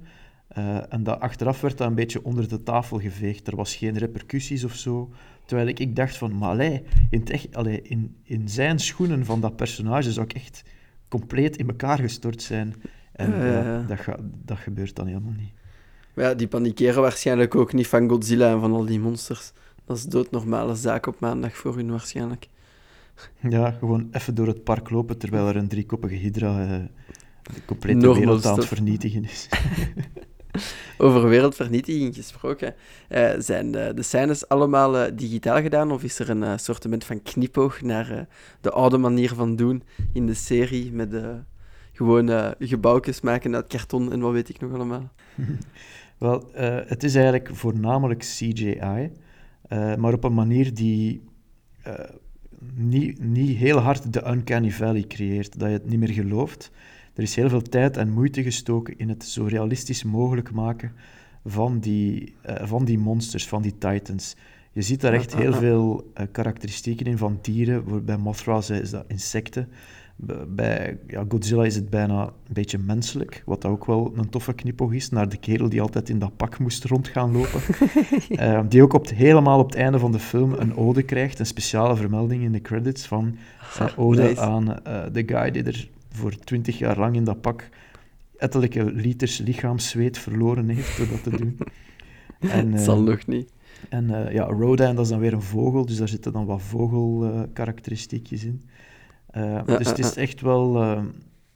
Uh, 0.57 0.93
en 0.93 1.03
dat 1.03 1.19
achteraf 1.19 1.61
werd 1.61 1.77
dat 1.77 1.87
een 1.87 1.95
beetje 1.95 2.23
onder 2.23 2.47
de 2.47 2.63
tafel 2.63 2.99
geveegd. 2.99 3.47
Er 3.47 3.55
was 3.55 3.75
geen 3.75 3.97
repercussies 3.97 4.63
of 4.63 4.75
zo. 4.75 5.09
Terwijl 5.45 5.67
ik, 5.67 5.79
ik 5.79 5.95
dacht 5.95 6.17
van, 6.17 6.37
maar 6.37 6.49
allee, 6.49 6.83
in, 7.09 7.23
allee, 7.51 7.81
in, 7.81 8.15
in 8.23 8.49
zijn 8.49 8.79
schoenen 8.79 9.25
van 9.25 9.41
dat 9.41 9.55
personage 9.55 10.11
zou 10.11 10.25
ik 10.25 10.33
echt 10.33 10.63
compleet 11.07 11.57
in 11.57 11.67
elkaar 11.67 11.97
gestort 11.97 12.41
zijn. 12.41 12.75
En 13.11 13.33
uh, 13.33 13.87
dat, 13.87 13.99
ga, 13.99 14.17
dat 14.21 14.57
gebeurt 14.57 14.95
dan 14.95 15.07
helemaal 15.07 15.33
niet. 15.37 15.51
Maar 16.13 16.25
ja, 16.25 16.33
die 16.33 16.47
panikeren 16.47 17.01
waarschijnlijk 17.01 17.55
ook 17.55 17.73
niet 17.73 17.87
van 17.87 18.09
Godzilla 18.09 18.51
en 18.51 18.59
van 18.59 18.73
al 18.73 18.85
die 18.85 18.99
monsters. 18.99 19.51
Dat 19.85 19.97
is 19.97 20.03
doodnormale 20.03 20.75
zaak 20.75 21.07
op 21.07 21.19
maandag 21.19 21.57
voor 21.57 21.75
hun 21.75 21.89
waarschijnlijk. 21.89 22.47
Ja, 23.49 23.71
gewoon 23.71 24.07
even 24.11 24.35
door 24.35 24.47
het 24.47 24.63
park 24.63 24.89
lopen 24.89 25.17
terwijl 25.17 25.47
er 25.47 25.55
een 25.55 25.67
driekoppige 25.67 26.15
hydra 26.15 26.61
uh, 26.61 26.85
de 27.43 27.65
complete 27.65 28.13
wereld 28.13 28.45
aan 28.45 28.57
het 28.57 28.65
vernietigen 28.67 29.23
is. 29.23 29.49
Over 30.97 31.29
wereldvernietiging 31.29 32.15
gesproken, 32.15 32.75
uh, 33.09 33.29
zijn 33.37 33.71
de, 33.71 33.91
de 33.95 34.01
scènes 34.01 34.47
allemaal 34.47 34.95
uh, 34.95 35.11
digitaal 35.13 35.61
gedaan 35.61 35.91
of 35.91 36.03
is 36.03 36.19
er 36.19 36.29
een 36.29 36.59
soortement 36.59 37.03
van 37.03 37.21
knipoog 37.21 37.81
naar 37.81 38.27
de 38.61 38.71
oude 38.71 38.97
manier 38.97 39.33
van 39.33 39.55
doen 39.55 39.83
in 40.13 40.25
de 40.25 40.33
serie 40.33 40.91
met 40.91 41.15
gewoon 41.93 42.55
gebouwtjes 42.59 43.21
maken 43.21 43.55
uit 43.55 43.67
karton 43.67 44.11
en 44.11 44.19
wat 44.19 44.31
weet 44.31 44.49
ik 44.49 44.59
nog 44.59 44.73
allemaal? 44.73 45.11
Wel, 46.17 46.49
het 46.85 47.03
is 47.03 47.15
eigenlijk 47.15 47.49
voornamelijk 47.53 48.19
CGI, 48.19 49.11
maar 49.97 50.13
op 50.13 50.23
een 50.23 50.33
manier 50.33 50.73
die 50.73 51.21
niet, 52.73 53.23
niet 53.23 53.57
heel 53.57 53.77
hard 53.77 54.13
de 54.13 54.27
uncanny 54.27 54.71
valley 54.71 55.03
creëert, 55.03 55.59
dat 55.59 55.67
je 55.67 55.73
het 55.73 55.89
niet 55.89 55.99
meer 55.99 56.09
gelooft. 56.09 56.71
Er 57.17 57.23
is 57.23 57.35
heel 57.35 57.49
veel 57.49 57.61
tijd 57.61 57.97
en 57.97 58.11
moeite 58.11 58.43
gestoken 58.43 58.97
in 58.97 59.09
het 59.09 59.23
zo 59.23 59.43
realistisch 59.43 60.03
mogelijk 60.03 60.51
maken 60.51 60.91
van 61.45 61.79
die, 61.79 62.35
van 62.43 62.85
die 62.85 62.99
monsters, 62.99 63.47
van 63.47 63.61
die 63.61 63.77
titans. 63.77 64.35
Je 64.71 64.81
ziet 64.81 65.01
daar 65.01 65.13
echt 65.13 65.35
heel 65.35 65.53
veel 65.53 66.11
karakteristieken 66.31 67.05
in 67.05 67.17
van 67.17 67.39
dieren. 67.41 68.05
Bij 68.05 68.17
Mothra 68.17 68.57
is 68.57 68.89
dat 68.89 69.05
insecten. 69.07 69.69
Bij 70.47 70.97
ja, 71.07 71.25
Godzilla 71.29 71.65
is 71.65 71.75
het 71.75 71.89
bijna 71.89 72.23
een 72.23 72.53
beetje 72.53 72.77
menselijk, 72.77 73.43
wat 73.45 73.65
ook 73.65 73.85
wel 73.85 74.13
een 74.15 74.29
toffe 74.29 74.53
knipoog 74.53 74.93
is, 74.93 75.09
naar 75.09 75.29
de 75.29 75.37
kerel 75.37 75.69
die 75.69 75.81
altijd 75.81 76.09
in 76.09 76.19
dat 76.19 76.37
pak 76.37 76.59
moest 76.59 76.83
rondgaan 76.83 77.31
lopen. 77.31 77.61
uh, 78.29 78.61
die 78.69 78.81
ook 78.81 78.93
op 78.93 79.09
helemaal 79.09 79.59
op 79.59 79.65
het 79.65 79.75
einde 79.75 79.99
van 79.99 80.11
de 80.11 80.19
film 80.19 80.53
een 80.53 80.75
ode 80.75 81.03
krijgt, 81.03 81.39
een 81.39 81.45
speciale 81.45 81.95
vermelding 81.95 82.43
in 82.43 82.51
de 82.51 82.61
credits 82.61 83.05
van 83.05 83.37
uh, 83.81 83.87
ode 83.95 84.39
aan 84.39 84.65
de 85.11 85.23
guy 85.25 85.51
die 85.51 85.63
er 85.63 85.89
voor 86.17 86.37
twintig 86.37 86.77
jaar 86.77 86.99
lang 86.99 87.15
in 87.15 87.23
dat 87.23 87.41
pak 87.41 87.69
ettelijke 88.37 88.83
liters 88.83 89.37
lichaamszweet 89.37 90.17
verloren 90.17 90.69
heeft 90.69 90.97
door 90.97 91.07
dat 91.07 91.23
te 91.23 91.37
doen. 91.37 91.57
En, 92.39 92.71
het 92.71 92.81
zal 92.81 93.01
nog 93.01 93.27
niet. 93.27 93.51
En 93.89 94.31
ja, 94.31 94.43
Rodan, 94.43 94.95
dat 94.95 95.05
is 95.05 95.11
dan 95.11 95.19
weer 95.19 95.33
een 95.33 95.41
vogel, 95.41 95.85
dus 95.85 95.97
daar 95.97 96.07
zitten 96.07 96.33
dan 96.33 96.45
wat 96.45 96.61
vogelkarakteristiekjes 96.61 98.43
in. 98.43 98.61
Uh, 99.37 99.65
dus 99.65 99.87
het 99.87 99.99
is 99.99 100.15
echt 100.15 100.41
wel 100.41 100.81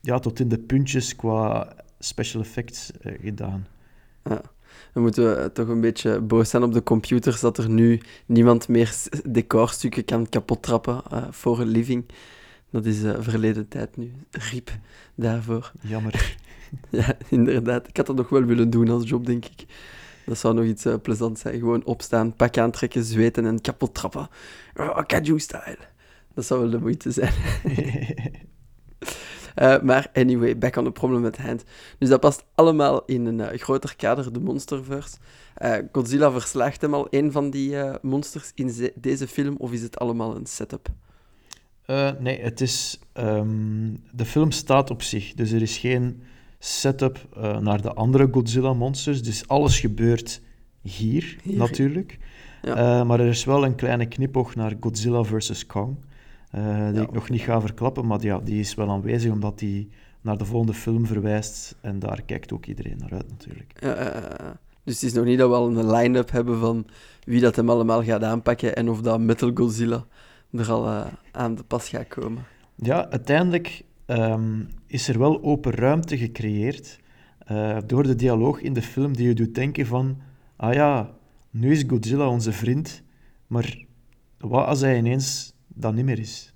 ja, 0.02 0.20
tot 0.20 0.40
in 0.40 0.48
de 0.48 0.58
puntjes 0.58 1.16
qua 1.16 1.76
special 2.00 2.42
effects 2.42 2.92
gedaan. 3.22 3.68
Ja. 4.24 4.42
Dan 4.94 5.04
moeten 5.04 5.44
we 5.44 5.52
toch 5.52 5.68
een 5.68 5.82
beetje 5.82 6.22
boos 6.22 6.50
zijn 6.50 6.64
op 6.64 6.74
de 6.74 6.84
computers 6.84 7.40
dat 7.40 7.58
er 7.58 7.70
nu 7.70 8.02
niemand 8.26 8.68
meer 8.68 8.96
decorstukken 9.30 10.06
kan 10.06 10.30
kapot 10.30 10.62
trappen 10.62 11.02
eh, 11.12 11.24
voor 11.30 11.60
een 11.60 11.68
living. 11.68 12.06
Dat 12.72 12.86
is 12.86 13.04
eh, 13.04 13.14
verleden 13.20 13.68
tijd 13.68 13.98
nu. 13.98 14.12
Riep 14.32 14.72
daarvoor. 15.16 15.72
Jammer. 15.82 16.14
Ja, 16.90 17.16
inderdaad. 17.30 17.88
Ik 17.88 17.98
had 17.98 18.06
dat 18.06 18.16
nog 18.16 18.30
wel 18.30 18.44
willen 18.44 18.70
doen 18.70 18.90
als 18.90 19.10
job, 19.10 19.26
denk 19.26 19.46
ik. 19.46 19.66
Dat 20.26 20.38
zou 20.38 20.54
nog 20.54 20.66
iets 20.66 20.86
eh, 20.86 20.94
plezant 21.02 21.40
zijn. 21.40 21.60
Gewoon 21.60 21.84
opstaan, 21.86 22.36
pak 22.36 22.58
aantrekken, 22.58 23.04
zweten 23.04 23.46
en 23.46 23.62
kapot 23.62 23.94
trappen. 23.94 24.28
Oh, 24.76 24.98
Kaju-style. 25.06 25.78
Dat 26.34 26.46
zou 26.46 26.60
wel 26.62 26.70
de 26.70 26.80
moeite 26.80 27.12
zijn. 27.12 27.34
Eh, 29.56 29.82
maar 29.82 30.10
anyway, 30.14 30.58
back 30.58 30.76
on 30.76 30.84
the 30.84 30.92
problem 30.92 31.26
at 31.26 31.38
hand. 31.38 31.64
Dus 31.98 32.10
dat 32.10 32.20
past 32.20 32.44
allemaal 32.56 33.06
in 33.06 33.26
een 33.26 33.60
groter 33.60 33.96
kader, 33.96 34.34
de 34.34 34.40
Monsterverse. 34.40 35.18
Godzilla 35.92 36.32
verslaagt 36.32 36.82
hem 36.82 36.94
al 36.94 37.08
een 37.10 37.32
van 37.32 37.50
die 37.50 37.76
monsters 38.02 38.52
in 38.56 38.70
ze- 38.70 38.94
deze 38.96 39.28
film, 39.28 39.56
of 39.58 39.72
is 39.72 39.82
het 39.82 40.00
allemaal 40.00 40.36
een 40.36 40.46
setup? 40.46 40.90
Eh, 41.86 42.12
nee, 42.20 42.42
het 42.42 42.62
is... 42.62 43.00
ehm, 43.14 43.90
de 44.12 44.26
film 44.26 44.52
staat 44.52 44.90
op 44.90 45.02
zich, 45.02 45.34
dus 45.34 45.52
er 45.52 45.62
is 45.62 45.78
geen 45.78 46.22
setup 46.60 47.28
eh, 47.36 47.58
naar 47.58 47.82
de 47.82 47.94
andere 47.94 48.28
Godzilla-monsters. 48.32 49.24
Dus 49.24 49.48
alles 49.48 49.80
gebeurt 49.80 50.42
hier, 50.82 51.38
Hier. 51.44 51.58
natuurlijk. 51.58 52.18
Ja. 52.62 52.76
Eh, 52.76 53.08
maar 53.08 53.20
er 53.20 53.28
is 53.28 53.46
wel 53.46 53.66
een 53.66 53.76
kleine 53.76 54.06
knipoog 54.06 54.56
naar 54.56 54.76
Godzilla 54.80 55.24
vs. 55.24 55.66
Kong, 55.66 55.96
die 56.52 56.62
Ja, 56.62 57.02
ik 57.02 57.12
nog 57.12 57.30
niet 57.30 57.42
ga 57.42 57.62
verklappen, 57.62 58.08
maar 58.08 58.22
ja, 58.22 58.40
die 58.40 58.60
is 58.60 58.74
wel 58.74 58.90
aanwezig 58.90 59.32
omdat 59.32 59.60
die 59.60 59.90
naar 60.22 60.38
de 60.38 60.46
volgende 60.46 60.74
film 60.74 61.06
verwijst 61.06 61.76
en 61.82 62.00
daar 62.00 62.22
kijkt 62.26 62.54
ook 62.54 62.66
iedereen 62.66 62.98
naar 62.98 63.12
uit 63.12 63.30
natuurlijk. 63.30 63.74
Ja, 63.80 64.60
dus 64.84 64.94
het 64.94 65.04
is 65.04 65.14
nog 65.14 65.26
niet 65.26 65.38
dat 65.38 65.50
we 65.50 65.56
al 65.56 65.68
een 65.68 65.92
line-up 65.92 66.32
hebben 66.32 66.60
van 66.60 66.86
wie 67.24 67.42
dat 67.42 67.56
hem 67.56 67.70
allemaal 67.70 68.04
gaat 68.04 68.24
aanpakken 68.24 68.76
en 68.76 68.90
of 68.90 69.02
dat 69.02 69.20
Metal 69.20 69.52
Godzilla 69.54 70.06
er 70.52 70.72
al 70.72 70.88
eh, 70.88 71.06
aan 71.32 71.56
de 71.56 71.64
pas 71.64 71.90
gaat 71.90 72.08
komen. 72.08 72.44
Ja, 72.76 73.10
uiteindelijk 73.10 73.84
ehm, 74.06 74.64
is 74.88 75.08
er 75.08 75.20
wel 75.20 75.44
open 75.44 75.72
ruimte 75.72 76.18
gecreëerd 76.18 77.00
eh, 77.46 77.78
door 77.86 78.04
de 78.04 78.16
dialoog 78.16 78.62
in 78.62 78.74
de 78.74 78.82
film 78.82 79.16
die 79.16 79.28
je 79.28 79.34
doet 79.34 79.56
denken 79.56 79.86
van, 79.86 80.18
ah 80.56 80.74
ja, 80.74 81.10
nu 81.50 81.72
is 81.72 81.84
Godzilla 81.88 82.28
onze 82.28 82.52
vriend, 82.52 83.04
maar 83.48 83.86
wat 84.38 84.66
als 84.66 84.82
hij 84.82 84.98
ineens 84.98 85.54
dat 85.68 85.94
niet 85.94 86.06
meer 86.06 86.20
is? 86.20 86.54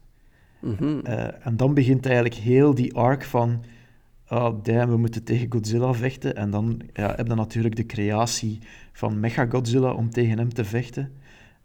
Mhm. 0.59 0.99
Eh, 0.99 1.45
en 1.45 1.57
dan 1.57 1.73
begint 1.73 2.05
eigenlijk 2.05 2.35
heel 2.35 2.73
die 2.73 2.93
arc 2.93 3.23
van, 3.23 3.63
ah 4.25 4.63
damn, 4.63 4.91
we 4.91 4.97
moeten 4.97 5.23
tegen 5.23 5.51
Godzilla 5.51 5.93
vechten. 5.93 6.35
En 6.35 6.49
dan 6.49 6.81
ja, 6.93 7.13
heb 7.15 7.27
je 7.27 7.35
natuurlijk 7.35 7.75
de 7.75 7.85
creatie 7.85 8.59
van 8.93 9.19
Mechagodzilla 9.19 9.91
om 9.91 10.09
tegen 10.09 10.37
hem 10.37 10.53
te 10.53 10.65
vechten. 10.65 11.11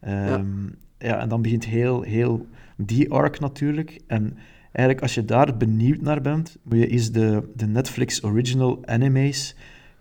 Ehm, 0.00 0.64
ja. 0.64 0.70
En 1.08 1.28
dan 1.28 1.42
begint 1.42 1.64
heel, 1.64 2.02
heel 2.02 2.46
die 2.76 3.10
arc 3.10 3.40
natuurlijk. 3.40 4.00
En 4.06 4.36
eigenlijk 4.62 5.00
als 5.00 5.14
je 5.14 5.24
daar 5.24 5.56
benieuwd 5.56 6.00
naar 6.00 6.20
bent, 6.20 6.56
moet 6.62 6.78
je 6.78 6.86
eens 6.86 7.12
de, 7.12 7.50
de 7.56 7.66
Netflix 7.66 8.22
original 8.22 8.78
animes 8.86 9.54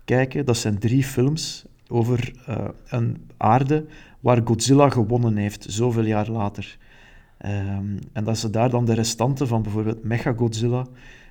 kijken. 0.04 0.44
Dat 0.44 0.56
zijn 0.56 0.78
drie 0.78 1.04
films 1.04 1.64
over 1.88 2.32
eh, 2.46 2.68
een 2.88 3.16
aarde 3.36 3.86
waar 4.20 4.40
Godzilla 4.44 4.88
gewonnen 4.88 5.36
heeft, 5.36 5.66
zoveel 5.68 6.04
jaar 6.04 6.28
later. 6.30 6.78
Ehm, 7.38 7.96
en 8.12 8.24
dat 8.24 8.38
ze 8.38 8.50
daar 8.50 8.70
dan 8.70 8.84
de 8.84 8.94
restanten 8.94 9.46
van 9.48 9.62
bijvoorbeeld 9.62 10.04
Mechagodzilla 10.04 10.86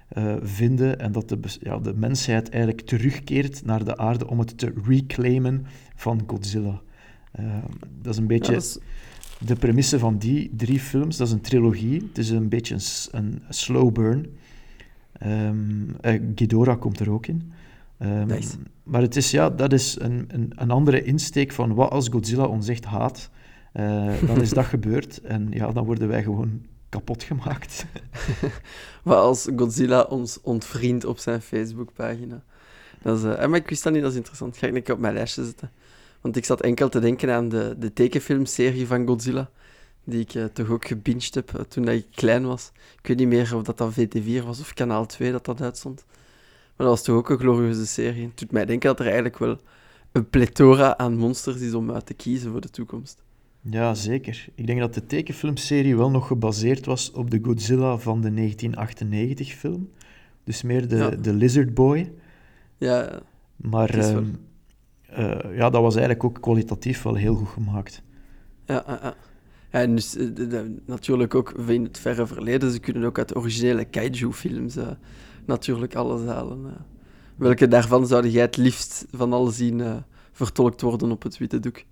eh 0.09 0.35
vinden 0.41 0.99
en 0.99 1.11
dat 1.11 1.29
de, 1.29 1.39
ja, 1.61 1.77
de 1.79 1.93
mensheid 1.93 2.49
eigenlijk 2.49 2.81
terugkeert 2.85 3.65
naar 3.65 3.83
de 3.83 3.97
aarde 3.97 4.27
om 4.27 4.39
het 4.39 4.57
te 4.57 4.73
reclaimen 4.87 5.65
van 5.95 6.21
Godzilla. 6.27 6.81
Ehm, 7.31 7.47
dat 8.01 8.13
is 8.13 8.17
een 8.17 8.23
Ja, 8.23 8.27
beetje 8.27 8.51
dat 8.53 8.61
is- 8.61 8.79
de 9.39 9.55
premisse 9.55 9.99
van 9.99 10.17
die 10.17 10.51
drie 10.55 10.79
films. 10.79 11.17
Dat 11.17 11.27
is 11.27 11.33
een 11.33 11.41
trilogie. 11.41 12.03
Het 12.07 12.17
is 12.17 12.29
een 12.29 12.49
beetje 12.49 12.77
een, 13.11 13.41
slow 13.49 13.91
burn. 13.91 14.37
Eh, 15.19 15.49
Ghidorah 16.35 16.79
komt 16.79 16.99
er 16.99 17.11
ook 17.11 17.27
in. 17.27 17.51
Ehm, 17.97 18.27
Nice. 18.27 18.57
Maar 18.83 19.01
het 19.01 19.15
is, 19.15 19.31
ja, 19.31 19.49
dat 19.49 19.73
is 19.73 19.97
een, 19.99 20.25
een, 20.27 20.51
een 20.55 20.71
andere 20.71 21.03
insteek 21.03 21.51
van 21.51 21.73
wat 21.73 21.91
als 21.91 22.07
Godzilla 22.09 22.43
ons 22.45 22.67
echt 22.67 22.85
haat. 22.85 23.29
eh, 23.71 24.13
dan 24.25 24.41
is 24.41 24.49
dat 24.49 24.65
gebeurd 24.75 25.21
en 25.21 25.47
ja, 25.51 25.71
dan 25.71 25.85
worden 25.85 26.07
wij 26.07 26.23
gewoon 26.23 26.61
kapot 26.89 27.23
gemaakt. 27.23 27.85
Wat 29.03 29.17
als 29.17 29.47
Godzilla 29.55 30.01
ons 30.01 30.41
ontvriend 30.41 31.05
op 31.05 31.17
zijn 31.17 31.41
Facebookpagina. 31.41 32.43
Dat 33.01 33.17
is, 33.17 33.23
eh, 33.23 33.43
eh, 33.43 33.49
maar 33.49 33.59
ik 33.59 33.69
wist 33.69 33.83
dat 33.83 33.93
niet, 33.93 34.01
dat 34.01 34.11
is 34.11 34.17
interessant. 34.17 34.57
Ga 34.57 34.67
ik 34.67 34.75
een 34.75 34.83
keer 34.83 34.93
op 34.93 34.99
mijn 34.99 35.13
lijstje 35.13 35.45
zetten. 35.45 35.71
Want 36.21 36.35
ik 36.35 36.45
zat 36.45 36.61
enkel 36.61 36.89
te 36.89 36.99
denken 36.99 37.33
aan 37.33 37.49
de, 37.49 37.75
de 37.79 37.93
tekenfilmserie 37.93 38.87
van 38.87 39.07
Godzilla, 39.07 39.49
die 40.03 40.19
ik 40.19 40.33
eh, 40.33 40.43
toch 40.45 40.69
ook 40.69 40.87
gebinged 40.87 41.35
heb 41.35 41.53
eh, 41.53 41.61
toen 41.61 41.85
dat 41.85 41.93
ik 41.95 42.05
klein 42.11 42.45
was. 42.45 42.71
Ik 43.01 43.07
weet 43.07 43.17
niet 43.17 43.27
meer 43.27 43.55
of 43.55 43.63
dat 43.63 43.77
dan 43.77 43.93
VT4 43.93 44.43
was 44.45 44.59
of 44.59 44.73
Kanaal 44.73 45.05
2 45.05 45.31
dat 45.31 45.45
dat 45.45 45.61
uitstond. 45.61 46.05
Maar 46.75 46.87
dat 46.87 46.97
was 46.97 47.03
toch 47.03 47.15
ook 47.15 47.29
een 47.29 47.39
glorieuze 47.39 47.85
serie. 47.87 48.25
Het 48.25 48.37
doet 48.37 48.51
mij 48.51 48.65
denken 48.65 48.89
dat 48.89 48.99
er 48.99 49.05
eigenlijk 49.05 49.37
wel 49.37 49.57
een 50.11 50.29
plethora 50.29 50.97
aan 50.97 51.17
monsters 51.17 51.59
is 51.61 51.73
om 51.73 51.91
uit 51.91 52.05
te 52.05 52.13
kiezen 52.13 52.51
voor 52.51 52.61
de 52.61 52.69
toekomst. 52.69 53.23
Ja, 53.61 53.93
zeker. 53.93 54.47
Ik 54.55 54.67
denk 54.67 54.79
dat 54.79 54.93
de 54.93 55.05
tekenfilmserie 55.05 55.97
wel 55.97 56.09
nog 56.09 56.27
gebaseerd 56.27 56.85
was 56.85 57.11
op 57.11 57.31
de 57.31 57.39
Godzilla 57.43 57.97
van 57.97 58.21
de 58.21 58.31
1998-film. 58.31 59.89
Dus 60.43 60.61
meer 60.61 60.87
de, 60.87 60.95
Ja. 60.95 61.09
de 61.09 61.33
Lizard 61.33 61.73
Boy. 61.73 62.11
Ja, 62.77 63.19
Maar 63.55 63.89
Het 63.95 64.25
eh, 65.11 65.55
ja, 65.57 65.69
dat 65.69 65.81
was 65.81 65.95
eigenlijk 65.95 66.23
ook 66.23 66.41
kwalitatief 66.41 67.01
wel 67.01 67.15
heel 67.15 67.35
goed 67.35 67.47
gemaakt. 67.49 68.01
Ja, 68.65 68.83
ja, 68.87 69.13
En 69.69 69.95
dus, 69.95 70.15
eh, 70.15 70.25
de- 70.33 70.47
de- 70.47 70.75
natuurlijk 70.85 71.35
ook 71.35 71.51
in 71.67 71.83
het 71.83 71.99
verre 71.99 72.27
verleden, 72.27 72.71
ze 72.71 72.79
kunnen 72.79 73.03
ook 73.03 73.17
uit 73.17 73.35
originele 73.35 73.85
kaiju-films 73.85 74.75
eh, 74.75 74.87
natuurlijk 75.45 75.95
alles 75.95 76.25
halen. 76.25 76.59
Welke 77.35 77.67
daarvan 77.67 78.07
zou 78.07 78.27
jij 78.27 78.41
het 78.41 78.57
liefst 78.57 79.05
van 79.11 79.33
al 79.33 79.45
zien 79.47 79.81
vertolkt 80.31 80.81
worden 80.81 81.11
op 81.11 81.23
het 81.23 81.37
witte 81.37 81.59
doek? 81.59 81.83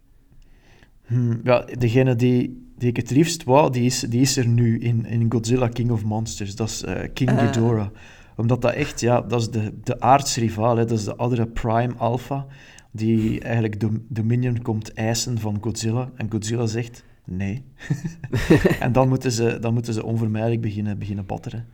Hm, 1.06 1.36
ja, 1.44 1.66
degene 1.78 2.16
die, 2.16 2.66
die 2.78 2.90
ik 2.90 2.98
het 2.98 3.10
liefst 3.10 3.44
wou, 3.44 3.72
die 3.72 3.84
is, 3.86 4.00
die 4.00 4.22
is 4.22 4.38
er 4.38 4.48
nu 4.48 4.80
in, 4.80 5.06
in 5.06 5.32
Godzilla 5.32 5.68
King 5.68 5.92
of 5.92 6.04
Monsters. 6.04 6.56
Dat 6.56 6.68
is 6.70 6.84
King 7.14 7.30
Ah. 7.30 7.38
Ghidorah. 7.38 7.88
Omdat 8.36 8.62
dat 8.62 8.74
echt, 8.74 9.00
ja, 9.00 9.22
dat 9.22 9.42
is 9.42 9.50
de, 9.50 9.74
de 9.84 10.00
aardsrivaal. 10.00 10.78
Hè. 10.78 10.86
Dat 10.86 10.98
is 10.98 11.04
de 11.04 11.16
andere 11.16 11.46
Prime 11.48 11.94
Alpha, 11.98 12.46
die 12.98 13.42
eigenlijk 13.42 13.80
Dom- 13.80 14.06
Dominion 14.08 14.62
komt 14.62 14.94
eisen 14.94 15.40
van 15.40 15.58
Godzilla. 15.62 16.12
En 16.16 16.32
Godzilla 16.32 16.66
zegt 16.66 17.04
nee. 17.26 17.64
en 18.80 18.92
dan 18.92 19.10
moeten, 19.10 19.32
ze, 19.32 19.58
dan 19.60 19.74
moeten 19.74 19.94
ze 19.94 20.04
onvermijdelijk 20.06 20.62
beginnen, 20.62 21.00
beginnen 21.00 21.26
batteren. 21.26 21.68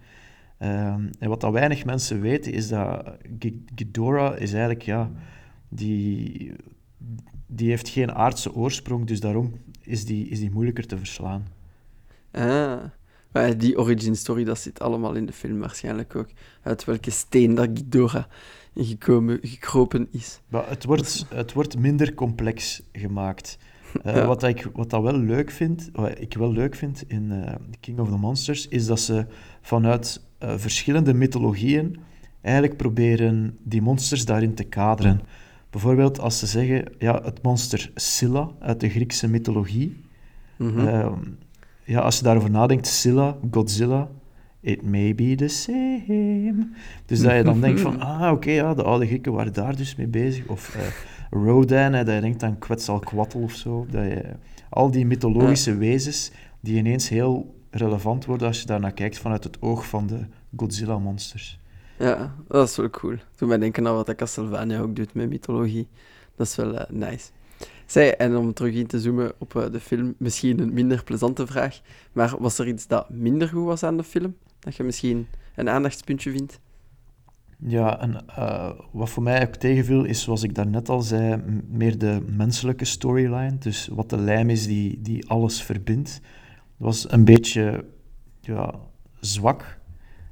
Ehm, 0.57 1.09
en 1.19 1.29
wat 1.29 1.41
dat 1.41 1.51
weinig 1.51 1.85
mensen 1.85 2.21
weten, 2.21 2.53
is 2.53 2.67
dat 2.67 3.17
Ghidorah 3.75 4.39
is 4.39 4.51
eigenlijk, 4.51 4.81
ja, 4.81 5.11
die, 5.69 6.51
die 7.47 7.69
heeft 7.69 7.89
geen 7.89 8.11
aardse 8.11 8.55
oorsprong, 8.55 9.05
dus 9.05 9.19
daarom 9.19 9.53
is 9.81 10.05
die, 10.05 10.27
is 10.27 10.39
die 10.39 10.51
moeilijker 10.51 10.87
te 10.87 10.97
verslaan. 10.97 11.47
Ah, 12.31 12.79
die 13.57 13.77
origin 13.79 14.15
story, 14.15 14.43
dat 14.43 14.59
zit 14.59 14.79
allemaal 14.79 15.13
in 15.13 15.25
de 15.25 15.33
film 15.33 15.59
waarschijnlijk 15.59 16.15
ook. 16.15 16.29
Uit 16.61 16.83
welke 16.83 17.11
steen 17.11 17.55
dat 17.55 17.69
Ghidorah 17.73 18.23
gekomen, 18.75 19.39
gekropen 19.41 20.07
is. 20.11 20.41
Maar 20.47 20.69
het 20.69 20.85
wordt, 20.85 21.25
het 21.29 21.53
wordt 21.53 21.77
minder 21.77 22.13
complex 22.13 22.81
gemaakt. 22.91 23.57
Eh, 24.03 24.15
Ja. 24.15 24.25
wat, 24.25 24.43
ik, 24.43 24.69
wat 24.73 24.89
dat 24.89 25.01
wel 25.01 25.17
leuk 25.17 25.51
vind, 25.51 25.89
wat 25.93 26.19
ik 26.19 26.33
wel 26.33 26.51
leuk 26.51 26.75
vind 26.75 27.03
in 27.07 27.31
eh, 27.31 27.53
King 27.79 27.99
of 27.99 28.09
the 28.09 28.17
Monsters, 28.17 28.67
is 28.67 28.85
dat 28.85 28.99
ze 28.99 29.25
vanuit 29.61 30.21
eh, 30.37 30.53
verschillende 30.57 31.13
mythologieën 31.13 31.97
eigenlijk 32.41 32.77
proberen 32.77 33.57
die 33.63 33.81
monsters 33.81 34.25
daarin 34.25 34.53
te 34.53 34.63
kaderen. 34.63 35.21
Bijvoorbeeld 35.69 36.19
als 36.19 36.39
ze 36.39 36.45
zeggen, 36.45 36.85
ja, 36.99 37.21
het 37.23 37.43
monster 37.43 37.91
Scylla 37.95 38.49
uit 38.59 38.79
de 38.79 38.89
Griekse 38.89 39.27
mythologie. 39.27 40.01
Mhm. 40.57 40.87
Ehm, 40.87 41.19
ja, 41.85 41.99
als 41.99 42.17
je 42.17 42.23
daarover 42.23 42.49
nadenkt, 42.51 42.87
Scylla, 42.87 43.37
Godzilla, 43.51 44.09
it 44.63 44.81
may 44.81 45.15
be 45.15 45.35
the 45.35 45.47
same. 45.47 46.69
Dus 47.05 47.21
dat 47.21 47.35
je 47.35 47.43
dan 47.43 47.61
denkt 47.61 47.79
van, 47.79 48.01
ah, 48.09 48.31
oké, 48.31 48.51
ja, 48.51 48.73
de 48.73 48.83
oude 48.83 49.05
Grieken 49.05 49.33
waren 49.33 49.53
daar 49.53 49.75
dus 49.75 49.95
mee 49.95 50.07
bezig. 50.07 50.47
Of 50.47 50.75
eh, 50.75 50.81
Rodan, 51.29 51.93
hè, 51.93 52.03
dat 52.03 52.15
je 52.15 52.21
denkt 52.21 52.43
aan 52.43 52.57
Quetzalcoatl 52.57 53.37
of 53.37 53.53
zo. 53.53 53.85
Dat 53.89 54.03
je, 54.03 54.23
al 54.69 54.91
die 54.91 55.05
mythologische 55.05 55.77
wezens 55.77 56.31
die 56.59 56.77
ineens 56.77 57.09
heel 57.09 57.55
relevant 57.69 58.25
worden 58.25 58.47
als 58.47 58.59
je 58.59 58.65
daarnaar 58.65 58.93
kijkt 58.93 59.17
vanuit 59.17 59.43
het 59.43 59.61
oog 59.61 59.87
van 59.87 60.07
de 60.07 60.19
Godzilla-monsters. 60.55 61.59
Ja, 61.97 62.35
dat 62.47 62.69
is 62.69 62.75
wel 62.75 62.89
cool. 62.89 63.15
Toen 63.35 63.47
mij 63.47 63.57
denken 63.57 63.87
aan 63.87 63.95
wat 63.95 64.15
Castlevania 64.15 64.79
ook 64.79 64.95
doet 64.95 65.13
met 65.13 65.29
mythologie. 65.29 65.87
Dat 66.35 66.47
is 66.47 66.55
wel 66.55 66.77
eh, 66.77 66.89
nice. 66.89 67.29
Zij, 67.85 68.17
en 68.17 68.35
om 68.35 68.53
terug 68.53 68.73
in 68.73 68.87
te 68.87 68.99
zoomen 68.99 69.31
op 69.37 69.55
eh, 69.55 69.71
de 69.71 69.79
film, 69.79 70.15
misschien 70.17 70.59
een 70.59 70.73
minder 70.73 71.03
plezante 71.03 71.47
vraag, 71.47 71.81
maar 72.11 72.35
was 72.39 72.59
er 72.59 72.67
iets 72.67 72.87
dat 72.87 73.09
minder 73.09 73.47
goed 73.47 73.65
was 73.65 73.83
aan 73.83 73.97
de 73.97 74.03
film? 74.03 74.35
Dat 74.63 74.75
je 74.75 74.83
misschien 74.83 75.27
een 75.55 75.69
aandachtspuntje 75.69 76.31
vindt? 76.31 76.59
Ja, 77.57 77.99
en 77.99 78.25
uh, 78.29 78.71
wat 78.91 79.09
voor 79.09 79.23
mij 79.23 79.47
ook 79.47 79.55
tegenviel 79.55 80.03
is, 80.03 80.21
zoals 80.21 80.43
ik 80.43 80.55
daarnet 80.55 80.89
al 80.89 81.01
zei, 81.01 81.41
meer 81.67 81.97
de 81.97 82.23
menselijke 82.27 82.85
storyline. 82.85 83.57
Dus 83.57 83.87
wat 83.87 84.09
de 84.09 84.17
lijm 84.17 84.49
is 84.49 84.67
die, 84.67 85.01
die 85.01 85.29
alles 85.29 85.61
verbindt. 85.61 86.21
was 86.77 87.11
een 87.11 87.25
beetje 87.25 87.85
ja, 88.39 88.73
zwak. 89.19 89.79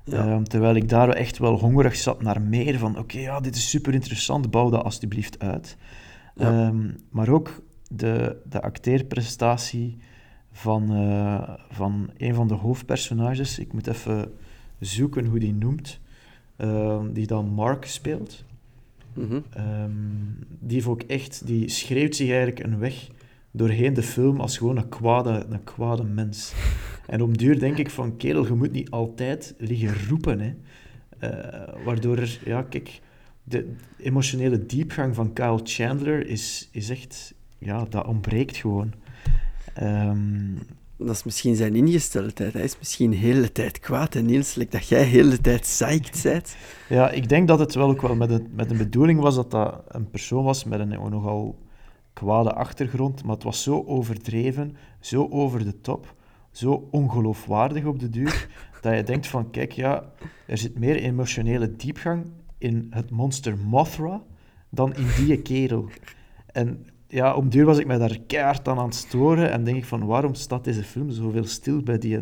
Ja. 0.03 0.27
Uh, 0.27 0.41
terwijl 0.41 0.75
ik 0.75 0.89
daar 0.89 1.09
echt 1.09 1.37
wel 1.37 1.59
hongerig 1.59 1.95
zat 1.95 2.21
naar 2.21 2.41
meer 2.41 2.77
van, 2.77 2.97
oké, 2.97 3.19
ja, 3.19 3.39
dit 3.39 3.55
is 3.55 3.69
super 3.69 3.93
interessant, 3.93 4.51
bouw 4.51 4.69
dat 4.69 4.83
alsjeblieft 4.83 5.39
uit. 5.39 5.77
Ja. 6.35 6.67
Um, 6.67 6.95
maar 7.09 7.29
ook 7.29 7.63
de, 7.87 8.41
de 8.49 8.61
acteerprestatie 8.61 9.97
van, 10.51 10.95
uh, 10.95 11.49
van 11.69 12.09
een 12.17 12.33
van 12.33 12.47
de 12.47 12.53
hoofdpersonages. 12.53 13.59
Ik 13.59 13.73
moet 13.73 13.87
even 13.87 14.31
zoeken 14.79 15.25
hoe 15.25 15.39
die 15.39 15.53
noemt. 15.53 15.99
Uh, 16.57 17.01
die 17.13 17.27
dan 17.27 17.45
Mark 17.45 17.85
speelt. 17.85 18.43
Mm 19.13 19.27
-hmm. 19.27 19.43
um, 19.57 20.37
die 20.59 20.75
heeft 20.75 20.87
ook 20.87 21.01
echt, 21.01 21.47
die 21.47 21.69
schreeuwt 21.69 22.15
zich 22.15 22.29
eigenlijk 22.29 22.59
een 22.59 22.79
weg 22.79 23.09
doorheen 23.51 23.93
de 23.93 24.03
film 24.03 24.39
als 24.39 24.57
gewoon 24.57 24.77
een 24.77 24.89
kwade, 24.89 25.45
een 25.49 25.63
kwade 25.63 26.03
mens. 26.03 26.53
En 27.07 27.21
op 27.21 27.37
duur 27.37 27.59
denk 27.59 27.77
ik 27.77 27.89
van, 27.89 28.17
kerel, 28.17 28.45
je 28.45 28.53
moet 28.53 28.71
niet 28.71 28.89
altijd 28.89 29.55
liggen 29.57 30.07
roepen. 30.09 30.39
Hè. 30.39 30.53
Uh, 31.23 31.83
waardoor 31.85 32.17
er, 32.17 32.39
ja, 32.45 32.61
kijk, 32.61 33.01
de 33.43 33.73
emotionele 33.97 34.65
diepgang 34.65 35.15
van 35.15 35.33
Kyle 35.33 35.59
Chandler 35.63 36.27
is, 36.27 36.69
is 36.71 36.89
echt, 36.89 37.33
ja, 37.57 37.85
dat 37.89 38.05
ontbreekt 38.05 38.57
gewoon. 38.57 38.93
Um, 39.81 40.57
dat 41.05 41.15
is 41.15 41.23
misschien 41.23 41.55
zijn 41.55 41.75
ingesteldheid. 41.75 42.53
Hij 42.53 42.63
is 42.63 42.77
misschien 42.77 43.09
de 43.09 43.17
hele 43.17 43.51
tijd 43.51 43.79
kwaad. 43.79 44.15
En 44.15 44.25
like 44.25 44.67
dat 44.69 44.87
jij 44.87 44.99
de 44.99 45.05
hele 45.05 45.41
tijd 45.41 45.61
psyched 45.61 46.23
bent. 46.23 46.55
Ja, 46.89 47.09
ik 47.09 47.29
denk 47.29 47.47
dat 47.47 47.59
het 47.59 47.75
wel 47.75 47.89
ook 47.89 48.01
wel 48.01 48.15
met 48.15 48.29
een, 48.29 48.47
met 48.55 48.71
een 48.71 48.77
bedoeling 48.77 49.19
was 49.19 49.35
dat 49.35 49.51
dat 49.51 49.83
een 49.87 50.09
persoon 50.09 50.43
was 50.43 50.63
met 50.63 50.79
een 50.79 50.89
nogal 51.09 51.59
kwade 52.13 52.53
achtergrond. 52.53 53.23
Maar 53.23 53.33
het 53.33 53.43
was 53.43 53.63
zo 53.63 53.83
overdreven, 53.85 54.75
zo 54.99 55.27
over 55.29 55.63
de 55.63 55.81
top, 55.81 56.15
zo 56.51 56.87
ongeloofwaardig 56.91 57.85
op 57.85 57.99
de 57.99 58.09
duur, 58.09 58.47
dat 58.81 58.95
je 58.95 59.03
denkt 59.03 59.27
van, 59.27 59.49
kijk, 59.49 59.71
ja, 59.71 60.11
er 60.47 60.57
zit 60.57 60.79
meer 60.79 60.95
emotionele 60.95 61.75
diepgang 61.75 62.25
in 62.57 62.87
het 62.89 63.09
monster 63.09 63.57
Mothra 63.57 64.23
dan 64.69 64.95
in 64.95 65.07
die 65.17 65.41
kerel. 65.41 65.89
En 66.45 66.85
ja, 67.11 67.35
om 67.35 67.49
duur 67.49 67.65
was 67.65 67.77
ik 67.77 67.87
mij 67.87 67.97
daar 67.97 68.19
keihard 68.27 68.67
aan 68.67 68.77
aan 68.77 68.85
het 68.85 68.95
storen 68.95 69.51
en 69.51 69.63
denk 69.63 69.77
ik 69.77 69.85
van, 69.85 70.05
waarom 70.05 70.33
staat 70.33 70.63
deze 70.63 70.83
film 70.83 71.09
zoveel 71.09 71.45
stil 71.45 71.83
bij 71.83 71.97
die, 71.97 72.19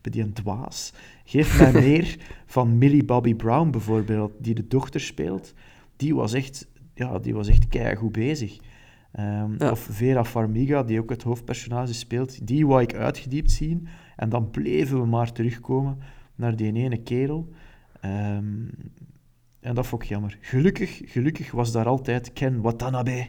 bij 0.00 0.10
die 0.10 0.32
dwaas? 0.32 0.92
Geef 1.24 1.58
mij 1.58 1.72
meer 1.90 2.16
van 2.46 2.78
Millie 2.78 3.04
Bobby 3.04 3.34
Brown 3.34 3.70
bijvoorbeeld, 3.70 4.32
die 4.38 4.54
de 4.54 4.66
dochter 4.66 5.00
speelt. 5.00 5.54
Die 5.96 6.14
was 6.14 6.32
echt, 6.32 6.68
ja, 6.94 7.18
die 7.18 7.34
was 7.34 7.48
echt 7.48 7.68
keigoed 7.68 8.12
bezig. 8.12 8.56
Um, 9.20 9.54
ja. 9.58 9.70
Of 9.70 9.88
Vera 9.90 10.24
Farmiga, 10.24 10.82
die 10.82 11.00
ook 11.00 11.10
het 11.10 11.22
hoofdpersonage 11.22 11.94
speelt, 11.94 12.46
die 12.46 12.66
wou 12.66 12.82
ik 12.82 12.94
uitgediept 12.94 13.50
zien. 13.50 13.88
En 14.16 14.28
dan 14.28 14.50
bleven 14.50 15.00
we 15.00 15.06
maar 15.06 15.32
terugkomen 15.32 15.98
naar 16.34 16.56
die 16.56 16.72
ene 16.72 17.02
kerel. 17.02 17.48
Um, 18.04 18.70
en 19.60 19.74
dat 19.74 19.86
vond 19.86 20.02
ik 20.02 20.08
jammer. 20.08 20.38
Gelukkig, 20.40 21.00
gelukkig 21.04 21.50
was 21.50 21.72
daar 21.72 21.86
altijd 21.86 22.32
Ken 22.32 22.60
Watanabe. 22.60 23.26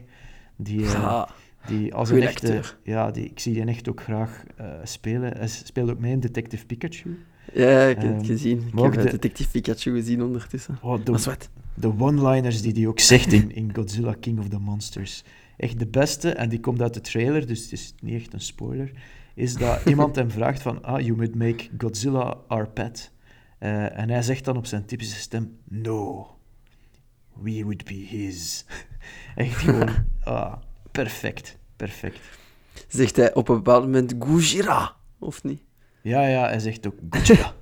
Die, 0.56 0.80
uh, 0.80 0.92
ja, 0.92 1.30
die 1.68 1.94
als 1.94 2.10
een 2.10 2.22
echte, 2.22 2.62
ja, 2.84 3.12
die, 3.12 3.26
ik 3.26 3.40
zie 3.40 3.54
die 3.54 3.66
echt 3.66 3.90
ook 3.90 4.02
graag 4.02 4.44
uh, 4.62 4.68
spelen. 4.84 5.38
Hij 5.38 5.48
speelt 5.48 5.90
ook 5.90 6.00
mee 6.00 6.12
in 6.12 6.20
Detective 6.20 6.66
Pikachu. 6.66 7.20
Ja, 7.54 7.82
ik 7.82 7.98
heb 7.98 8.08
het 8.08 8.22
um, 8.22 8.26
gezien. 8.26 8.58
Ik 8.76 8.94
heb 8.94 8.94
de, 8.94 9.10
Detective 9.10 9.50
Pikachu 9.50 9.92
gezien 9.92 10.24
ondertussen. 10.24 10.78
Oh, 10.82 11.06
de, 11.06 11.38
de 11.74 11.94
one-liners 12.00 12.62
die 12.62 12.74
hij 12.74 12.88
ook 12.88 13.00
zegt 13.00 13.34
in, 13.34 13.56
in 13.56 13.76
Godzilla 13.76 14.16
King 14.20 14.40
of 14.40 14.48
the 14.48 14.60
Monsters. 14.60 15.24
Echt 15.58 15.80
de 15.80 15.88
beste, 15.88 16.30
en 16.30 16.50
die 16.50 16.60
komt 16.60 16.82
uit 16.82 16.94
de 16.94 17.02
trailer, 17.02 17.48
dus 17.48 17.64
het 17.64 17.72
is 17.72 17.94
niet 18.02 18.22
echt 18.22 18.34
een 18.34 18.42
spoiler, 18.42 18.92
is 19.34 19.56
dat 19.56 19.86
iemand 19.86 20.16
hem 20.16 20.32
vraagt 20.32 20.62
van, 20.62 20.84
ah, 20.84 21.00
you 21.00 21.16
would 21.16 21.36
make 21.36 21.70
Godzilla 21.78 22.38
our 22.48 22.70
pet. 22.70 23.12
Uh, 23.60 24.00
en 24.00 24.10
hij 24.10 24.22
zegt 24.22 24.46
dan 24.46 24.58
op 24.58 24.66
zijn 24.66 24.86
typische 24.86 25.20
stem, 25.20 25.58
no, 25.64 26.28
we 27.42 27.64
would 27.64 27.86
be 27.86 27.94
his. 27.94 28.66
Echt 29.36 29.56
gewoon, 29.56 29.90
ah, 30.24 30.54
perfect, 30.92 31.58
perfect. 31.76 32.20
Zegt 32.88 33.16
hij 33.16 33.34
op 33.34 33.50
een 33.50 33.56
bepaald 33.56 33.84
moment 33.84 34.16
Gujira, 34.20 34.96
of 35.20 35.44
niet? 35.44 35.62
Ja, 36.02 36.28
ja, 36.28 36.48
hij 36.48 36.60
zegt 36.60 36.88
ook 36.88 36.96
Gujira. 37.10 37.54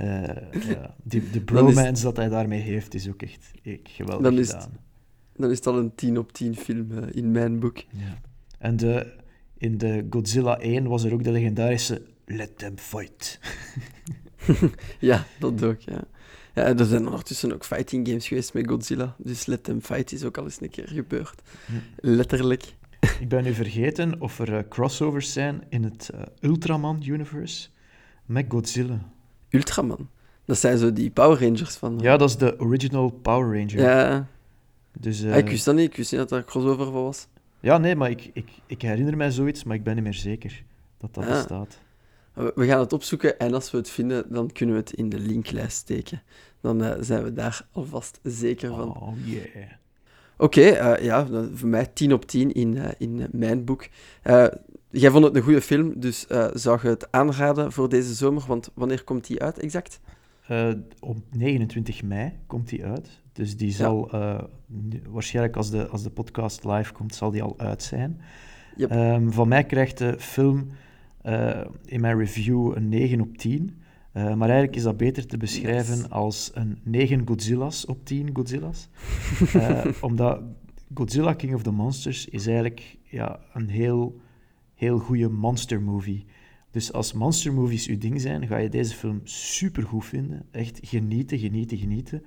uh, 0.00 0.62
ja. 0.72 0.94
Die, 1.02 1.30
de 1.30 1.40
bromance 1.40 1.92
is... 1.92 2.00
dat 2.00 2.16
hij 2.16 2.28
daarmee 2.28 2.60
heeft, 2.60 2.94
is 2.94 3.08
ook 3.08 3.22
echt, 3.22 3.50
echt 3.62 3.80
geweldig 3.84 4.22
dan 4.22 4.38
is 4.38 4.46
gedaan. 4.46 4.70
Het, 4.70 4.80
dan 5.36 5.50
is 5.50 5.56
het 5.56 5.66
al 5.66 5.78
een 5.78 5.94
10 5.94 6.18
op 6.18 6.32
10 6.32 6.56
film 6.56 6.90
uh, 6.90 7.02
in 7.10 7.30
mijn 7.30 7.58
boek. 7.58 7.76
Ja. 7.76 8.20
En 8.58 8.76
de, 8.76 9.14
in 9.58 9.78
de 9.78 10.06
Godzilla 10.10 10.58
1 10.58 10.86
was 10.88 11.04
er 11.04 11.12
ook 11.12 11.24
de 11.24 11.32
legendarische 11.32 12.02
Let 12.26 12.58
them 12.58 12.78
fight. 12.78 13.40
ja, 14.98 15.24
dat 15.38 15.62
ook, 15.62 15.80
ja. 15.80 16.04
Ja, 16.58 16.76
er 16.76 16.84
zijn 16.84 17.06
ondertussen 17.06 17.52
ook 17.52 17.64
fighting 17.64 18.08
games 18.08 18.28
geweest 18.28 18.54
met 18.54 18.68
Godzilla. 18.68 19.14
Dus 19.18 19.46
Let 19.46 19.64
Them 19.64 19.80
Fight 19.80 20.12
is 20.12 20.24
ook 20.24 20.38
al 20.38 20.44
eens 20.44 20.60
een 20.60 20.70
keer 20.70 20.88
gebeurd. 20.88 21.42
Letterlijk. 21.96 22.74
Ik 23.20 23.28
ben 23.28 23.44
nu 23.44 23.54
vergeten 23.54 24.20
of 24.20 24.38
er 24.38 24.52
uh, 24.52 24.58
crossovers 24.68 25.32
zijn 25.32 25.62
in 25.68 25.84
het 25.84 26.10
uh, 26.14 26.20
Ultraman-universe 26.40 27.68
met 28.26 28.44
Godzilla. 28.48 28.98
Ultraman? 29.50 30.08
Dat 30.44 30.58
zijn 30.58 30.78
zo 30.78 30.92
die 30.92 31.10
Power 31.10 31.40
Rangers 31.40 31.76
van... 31.76 31.94
Uh... 31.94 32.00
Ja, 32.00 32.16
dat 32.16 32.28
is 32.28 32.36
de 32.36 32.60
original 32.60 33.10
Power 33.10 33.58
Ranger. 33.58 33.80
Ja. 33.80 34.26
Dus, 35.00 35.24
ah, 35.24 35.36
ik 35.36 35.48
wist 35.48 35.64
dat 35.64 35.74
niet. 35.74 35.90
Ik 35.90 35.96
wist 35.96 36.10
niet 36.10 36.20
dat 36.20 36.30
er 36.30 36.38
een 36.38 36.44
crossover 36.44 36.84
voor 36.84 37.02
was. 37.02 37.26
Ja, 37.60 37.78
nee, 37.78 37.96
maar 37.96 38.10
ik, 38.10 38.30
ik, 38.32 38.48
ik 38.66 38.82
herinner 38.82 39.16
mij 39.16 39.30
zoiets, 39.30 39.64
maar 39.64 39.76
ik 39.76 39.82
ben 39.82 39.94
niet 39.94 40.04
meer 40.04 40.14
zeker 40.14 40.62
dat 40.98 41.14
dat 41.14 41.24
ah. 41.24 41.30
bestaat. 41.30 41.78
We 42.54 42.66
gaan 42.66 42.80
het 42.80 42.92
opzoeken 42.92 43.38
en 43.38 43.54
als 43.54 43.70
we 43.70 43.76
het 43.76 43.90
vinden, 43.90 44.32
dan 44.32 44.52
kunnen 44.52 44.74
we 44.74 44.80
het 44.80 44.92
in 44.92 45.08
de 45.08 45.18
linklijst 45.18 45.76
steken. 45.76 46.22
Dan 46.60 46.84
uh, 46.84 46.94
zijn 47.00 47.24
we 47.24 47.32
daar 47.32 47.66
alvast 47.72 48.20
zeker 48.22 48.68
van. 48.68 48.96
Oh, 48.96 49.12
yeah. 49.24 49.44
Oké, 50.36 50.58
okay, 50.58 50.96
uh, 50.96 51.04
ja, 51.04 51.26
voor 51.54 51.68
mij 51.68 51.86
10 51.86 52.12
op 52.12 52.26
10 52.26 52.52
in, 52.52 52.76
uh, 52.76 52.88
in 52.98 53.28
mijn 53.32 53.64
boek. 53.64 53.88
jij 54.90 55.10
vond 55.10 55.24
het 55.24 55.36
een 55.36 55.42
goede 55.42 55.60
film, 55.60 56.00
dus 56.00 56.26
zou 56.52 56.78
je 56.82 56.88
het 56.88 57.12
aanraden 57.12 57.72
voor 57.72 57.88
deze 57.88 58.14
zomer? 58.14 58.44
Want 58.46 58.70
wanneer 58.74 59.04
komt 59.04 59.26
die 59.26 59.42
uit 59.42 59.58
exact? 59.58 60.00
op 61.00 61.16
29 61.30 62.02
mei 62.02 62.32
komt 62.46 62.68
die 62.68 62.84
uit. 62.84 63.20
Dus 63.32 63.56
die 63.56 63.72
zal 63.72 64.10
waarschijnlijk 65.08 65.56
als 65.56 65.70
de, 65.70 65.86
als 65.86 66.02
de 66.02 66.10
podcast 66.10 66.64
live 66.64 66.92
komt, 66.92 67.14
zal 67.14 67.30
die 67.30 67.42
al 67.42 67.54
uit 67.58 67.82
zijn. 67.82 68.20
Yep. 68.76 68.92
Um, 68.92 69.32
van 69.32 69.48
mij 69.48 69.64
krijgt 69.64 69.98
de 69.98 70.14
film 70.18 70.68
in 71.84 72.00
mijn 72.00 72.18
review 72.18 72.76
een 72.76 72.88
9 72.88 73.20
op 73.20 73.38
10. 73.38 73.78
Uh, 74.18 74.24
maar 74.24 74.48
eigenlijk 74.48 74.76
is 74.76 74.82
dat 74.82 74.96
beter 74.96 75.26
te 75.26 75.36
beschrijven 75.36 75.96
yes. 75.96 76.10
als 76.10 76.50
een 76.54 76.78
9 76.82 77.26
Godzilla's 77.26 77.86
op 77.86 78.04
10 78.04 78.30
Godzilla's. 78.32 78.88
uh, 79.54 79.84
omdat 80.00 80.40
Godzilla 80.94 81.34
King 81.34 81.54
of 81.54 81.62
the 81.62 81.70
Monsters 81.70 82.28
is 82.28 82.46
eigenlijk 82.46 82.96
ja, 83.02 83.40
een 83.52 83.68
heel, 83.68 84.20
heel 84.74 84.98
goede 84.98 85.28
monster 85.28 85.82
movie. 85.82 86.24
Dus 86.70 86.92
als 86.92 87.12
monster 87.12 87.52
movies 87.52 87.86
uw 87.86 87.98
ding 87.98 88.20
zijn, 88.20 88.46
ga 88.46 88.56
je 88.56 88.68
deze 88.68 88.94
film 88.94 89.20
super 89.24 89.82
goed 89.82 90.04
vinden. 90.04 90.46
Echt 90.50 90.80
genieten, 90.82 91.38
genieten, 91.38 91.78
genieten. 91.78 92.22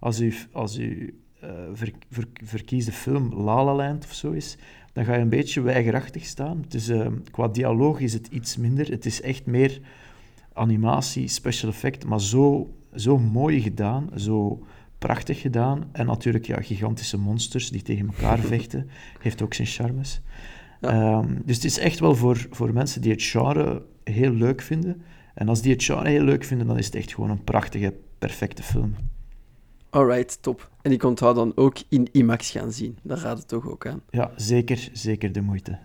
Als 0.00 0.20
u, 0.20 0.34
als 0.52 0.78
u 0.78 1.18
uh, 1.44 1.50
ver, 1.72 1.92
ver, 2.10 2.24
verkiest 2.44 2.86
de 2.86 2.92
film 2.92 3.34
La 3.34 3.64
La 3.64 3.74
Land 3.74 4.04
of 4.04 4.14
zo 4.14 4.30
is, 4.30 4.56
dan 4.92 5.04
ga 5.04 5.14
je 5.14 5.20
een 5.20 5.28
beetje 5.28 5.60
weigerachtig 5.60 6.24
staan. 6.24 6.64
Dus 6.68 6.90
qua 7.30 7.48
dialoog 7.48 8.00
is 8.00 8.12
het 8.12 8.26
iets 8.26 8.56
minder. 8.56 8.90
Het 8.90 9.06
is 9.06 9.20
echt 9.20 9.46
meer 9.46 9.80
animatie, 10.54 11.28
special 11.28 11.70
effect, 11.70 12.04
maar 12.04 12.20
zo, 12.20 12.74
zo 12.94 13.18
mooi 13.18 13.60
gedaan, 13.60 14.10
zo 14.16 14.66
prachtig 14.98 15.40
gedaan. 15.40 15.88
En 15.92 16.06
natuurlijk, 16.06 16.46
ja, 16.46 16.60
gigantische 16.60 17.18
monsters 17.18 17.70
die 17.70 17.82
tegen 17.82 18.06
elkaar 18.06 18.38
vechten, 18.54 18.88
heeft 19.20 19.42
ook 19.42 19.54
zijn 19.54 19.68
charmes. 19.68 20.20
Ja. 20.80 21.18
Um, 21.18 21.42
dus 21.44 21.56
het 21.56 21.64
is 21.64 21.78
echt 21.78 21.98
wel 21.98 22.14
voor, 22.14 22.46
voor 22.50 22.72
mensen 22.72 23.00
die 23.00 23.12
het 23.12 23.22
genre 23.22 23.82
heel 24.04 24.32
leuk 24.32 24.62
vinden. 24.62 25.02
En 25.34 25.48
als 25.48 25.62
die 25.62 25.72
het 25.72 25.84
genre 25.84 26.08
heel 26.08 26.24
leuk 26.24 26.44
vinden, 26.44 26.66
dan 26.66 26.78
is 26.78 26.86
het 26.86 26.94
echt 26.94 27.14
gewoon 27.14 27.30
een 27.30 27.44
prachtige, 27.44 27.94
perfecte 28.18 28.62
film. 28.62 28.94
Alright, 29.90 30.42
top. 30.42 30.70
En 30.82 30.92
ik 30.92 31.02
onthoud 31.02 31.34
dan 31.34 31.52
ook 31.54 31.78
in 31.88 32.08
IMAX 32.12 32.50
gaan 32.50 32.72
zien. 32.72 32.98
Daar 33.02 33.18
gaat 33.18 33.38
het 33.38 33.48
toch 33.48 33.68
ook 33.68 33.86
aan. 33.86 34.02
Ja, 34.10 34.30
zeker, 34.36 34.88
zeker 34.92 35.32
de 35.32 35.40
moeite. 35.40 35.78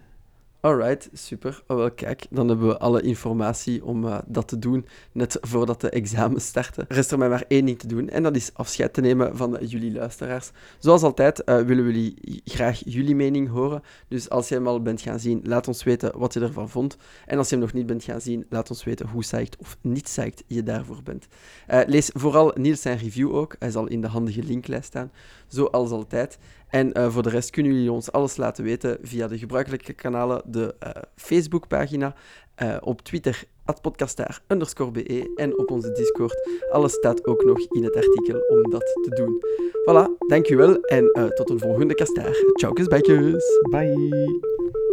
Alright, 0.61 1.09
super. 1.13 1.63
Oh, 1.67 1.77
wel, 1.77 1.91
kijk, 1.91 2.25
dan 2.29 2.47
hebben 2.47 2.67
we 2.67 2.77
alle 2.77 3.01
informatie 3.01 3.85
om 3.85 4.03
uh, 4.03 4.17
dat 4.25 4.47
te 4.47 4.59
doen, 4.59 4.85
net 5.11 5.37
voordat 5.41 5.81
de 5.81 5.89
examens 5.89 6.45
starten. 6.45 6.85
Rest 6.87 7.11
er 7.11 7.17
mij 7.17 7.29
maar 7.29 7.43
één 7.47 7.65
ding 7.65 7.79
te 7.79 7.87
doen, 7.87 8.09
en 8.09 8.23
dat 8.23 8.35
is 8.35 8.53
afscheid 8.53 8.93
te 8.93 9.01
nemen 9.01 9.37
van 9.37 9.57
jullie 9.61 9.91
luisteraars. 9.91 10.51
Zoals 10.79 11.01
altijd 11.01 11.41
uh, 11.45 11.61
willen 11.61 11.85
we 11.85 11.91
jullie 11.91 12.41
graag 12.45 12.81
jullie 12.85 13.15
mening 13.15 13.49
horen. 13.49 13.83
Dus 14.07 14.29
als 14.29 14.47
je 14.47 14.55
hem 14.55 14.67
al 14.67 14.81
bent 14.81 15.01
gaan 15.01 15.19
zien, 15.19 15.41
laat 15.43 15.67
ons 15.67 15.83
weten 15.83 16.17
wat 16.17 16.33
je 16.33 16.39
ervan 16.39 16.69
vond. 16.69 16.97
En 17.25 17.37
als 17.37 17.49
je 17.49 17.55
hem 17.55 17.63
nog 17.63 17.73
niet 17.73 17.85
bent 17.85 18.03
gaan 18.03 18.21
zien, 18.21 18.45
laat 18.49 18.69
ons 18.69 18.83
weten 18.83 19.07
hoe 19.07 19.21
psyched 19.21 19.57
of 19.57 19.77
niet 19.81 20.03
psyched 20.03 20.43
je 20.47 20.63
daarvoor 20.63 21.03
bent. 21.03 21.27
Uh, 21.69 21.79
lees 21.85 22.09
vooral 22.13 22.51
Niels 22.55 22.81
zijn 22.81 22.97
review 22.97 23.35
ook. 23.35 23.55
Hij 23.59 23.71
zal 23.71 23.87
in 23.87 24.01
de 24.01 24.07
handige 24.07 24.43
linklijst 24.43 24.85
staan, 24.85 25.11
zoals 25.47 25.91
altijd. 25.91 26.37
En 26.69 26.97
uh, 26.97 27.11
voor 27.11 27.23
de 27.23 27.29
rest 27.29 27.49
kunnen 27.49 27.73
jullie 27.73 27.91
ons 27.91 28.11
alles 28.11 28.37
laten 28.37 28.63
weten 28.63 28.97
via 29.01 29.27
de 29.27 29.37
gebruikelijke 29.37 29.93
kanalen, 29.93 30.41
de 30.45 30.75
uh, 30.83 30.89
Facebookpagina, 31.15 32.15
uh, 32.63 32.77
op 32.81 33.01
Twitter, 33.01 33.43
podcastaar 33.81 34.41
en 35.35 35.57
op 35.57 35.71
onze 35.71 35.91
Discord. 35.91 36.49
Alles 36.71 36.93
staat 36.93 37.25
ook 37.25 37.43
nog 37.43 37.59
in 37.59 37.83
het 37.83 37.95
artikel 37.95 38.39
om 38.47 38.69
dat 38.69 38.83
te 39.03 39.09
doen. 39.09 39.43
Voilà, 39.89 40.27
dankjewel 40.27 40.81
en 40.81 41.31
tot 41.35 41.49
een 41.49 41.59
volgende 41.59 41.93
kastaar. 41.93 42.35
Ciao, 42.53 42.73
kusbijkjes. 42.73 43.43
Bye. 43.69 44.88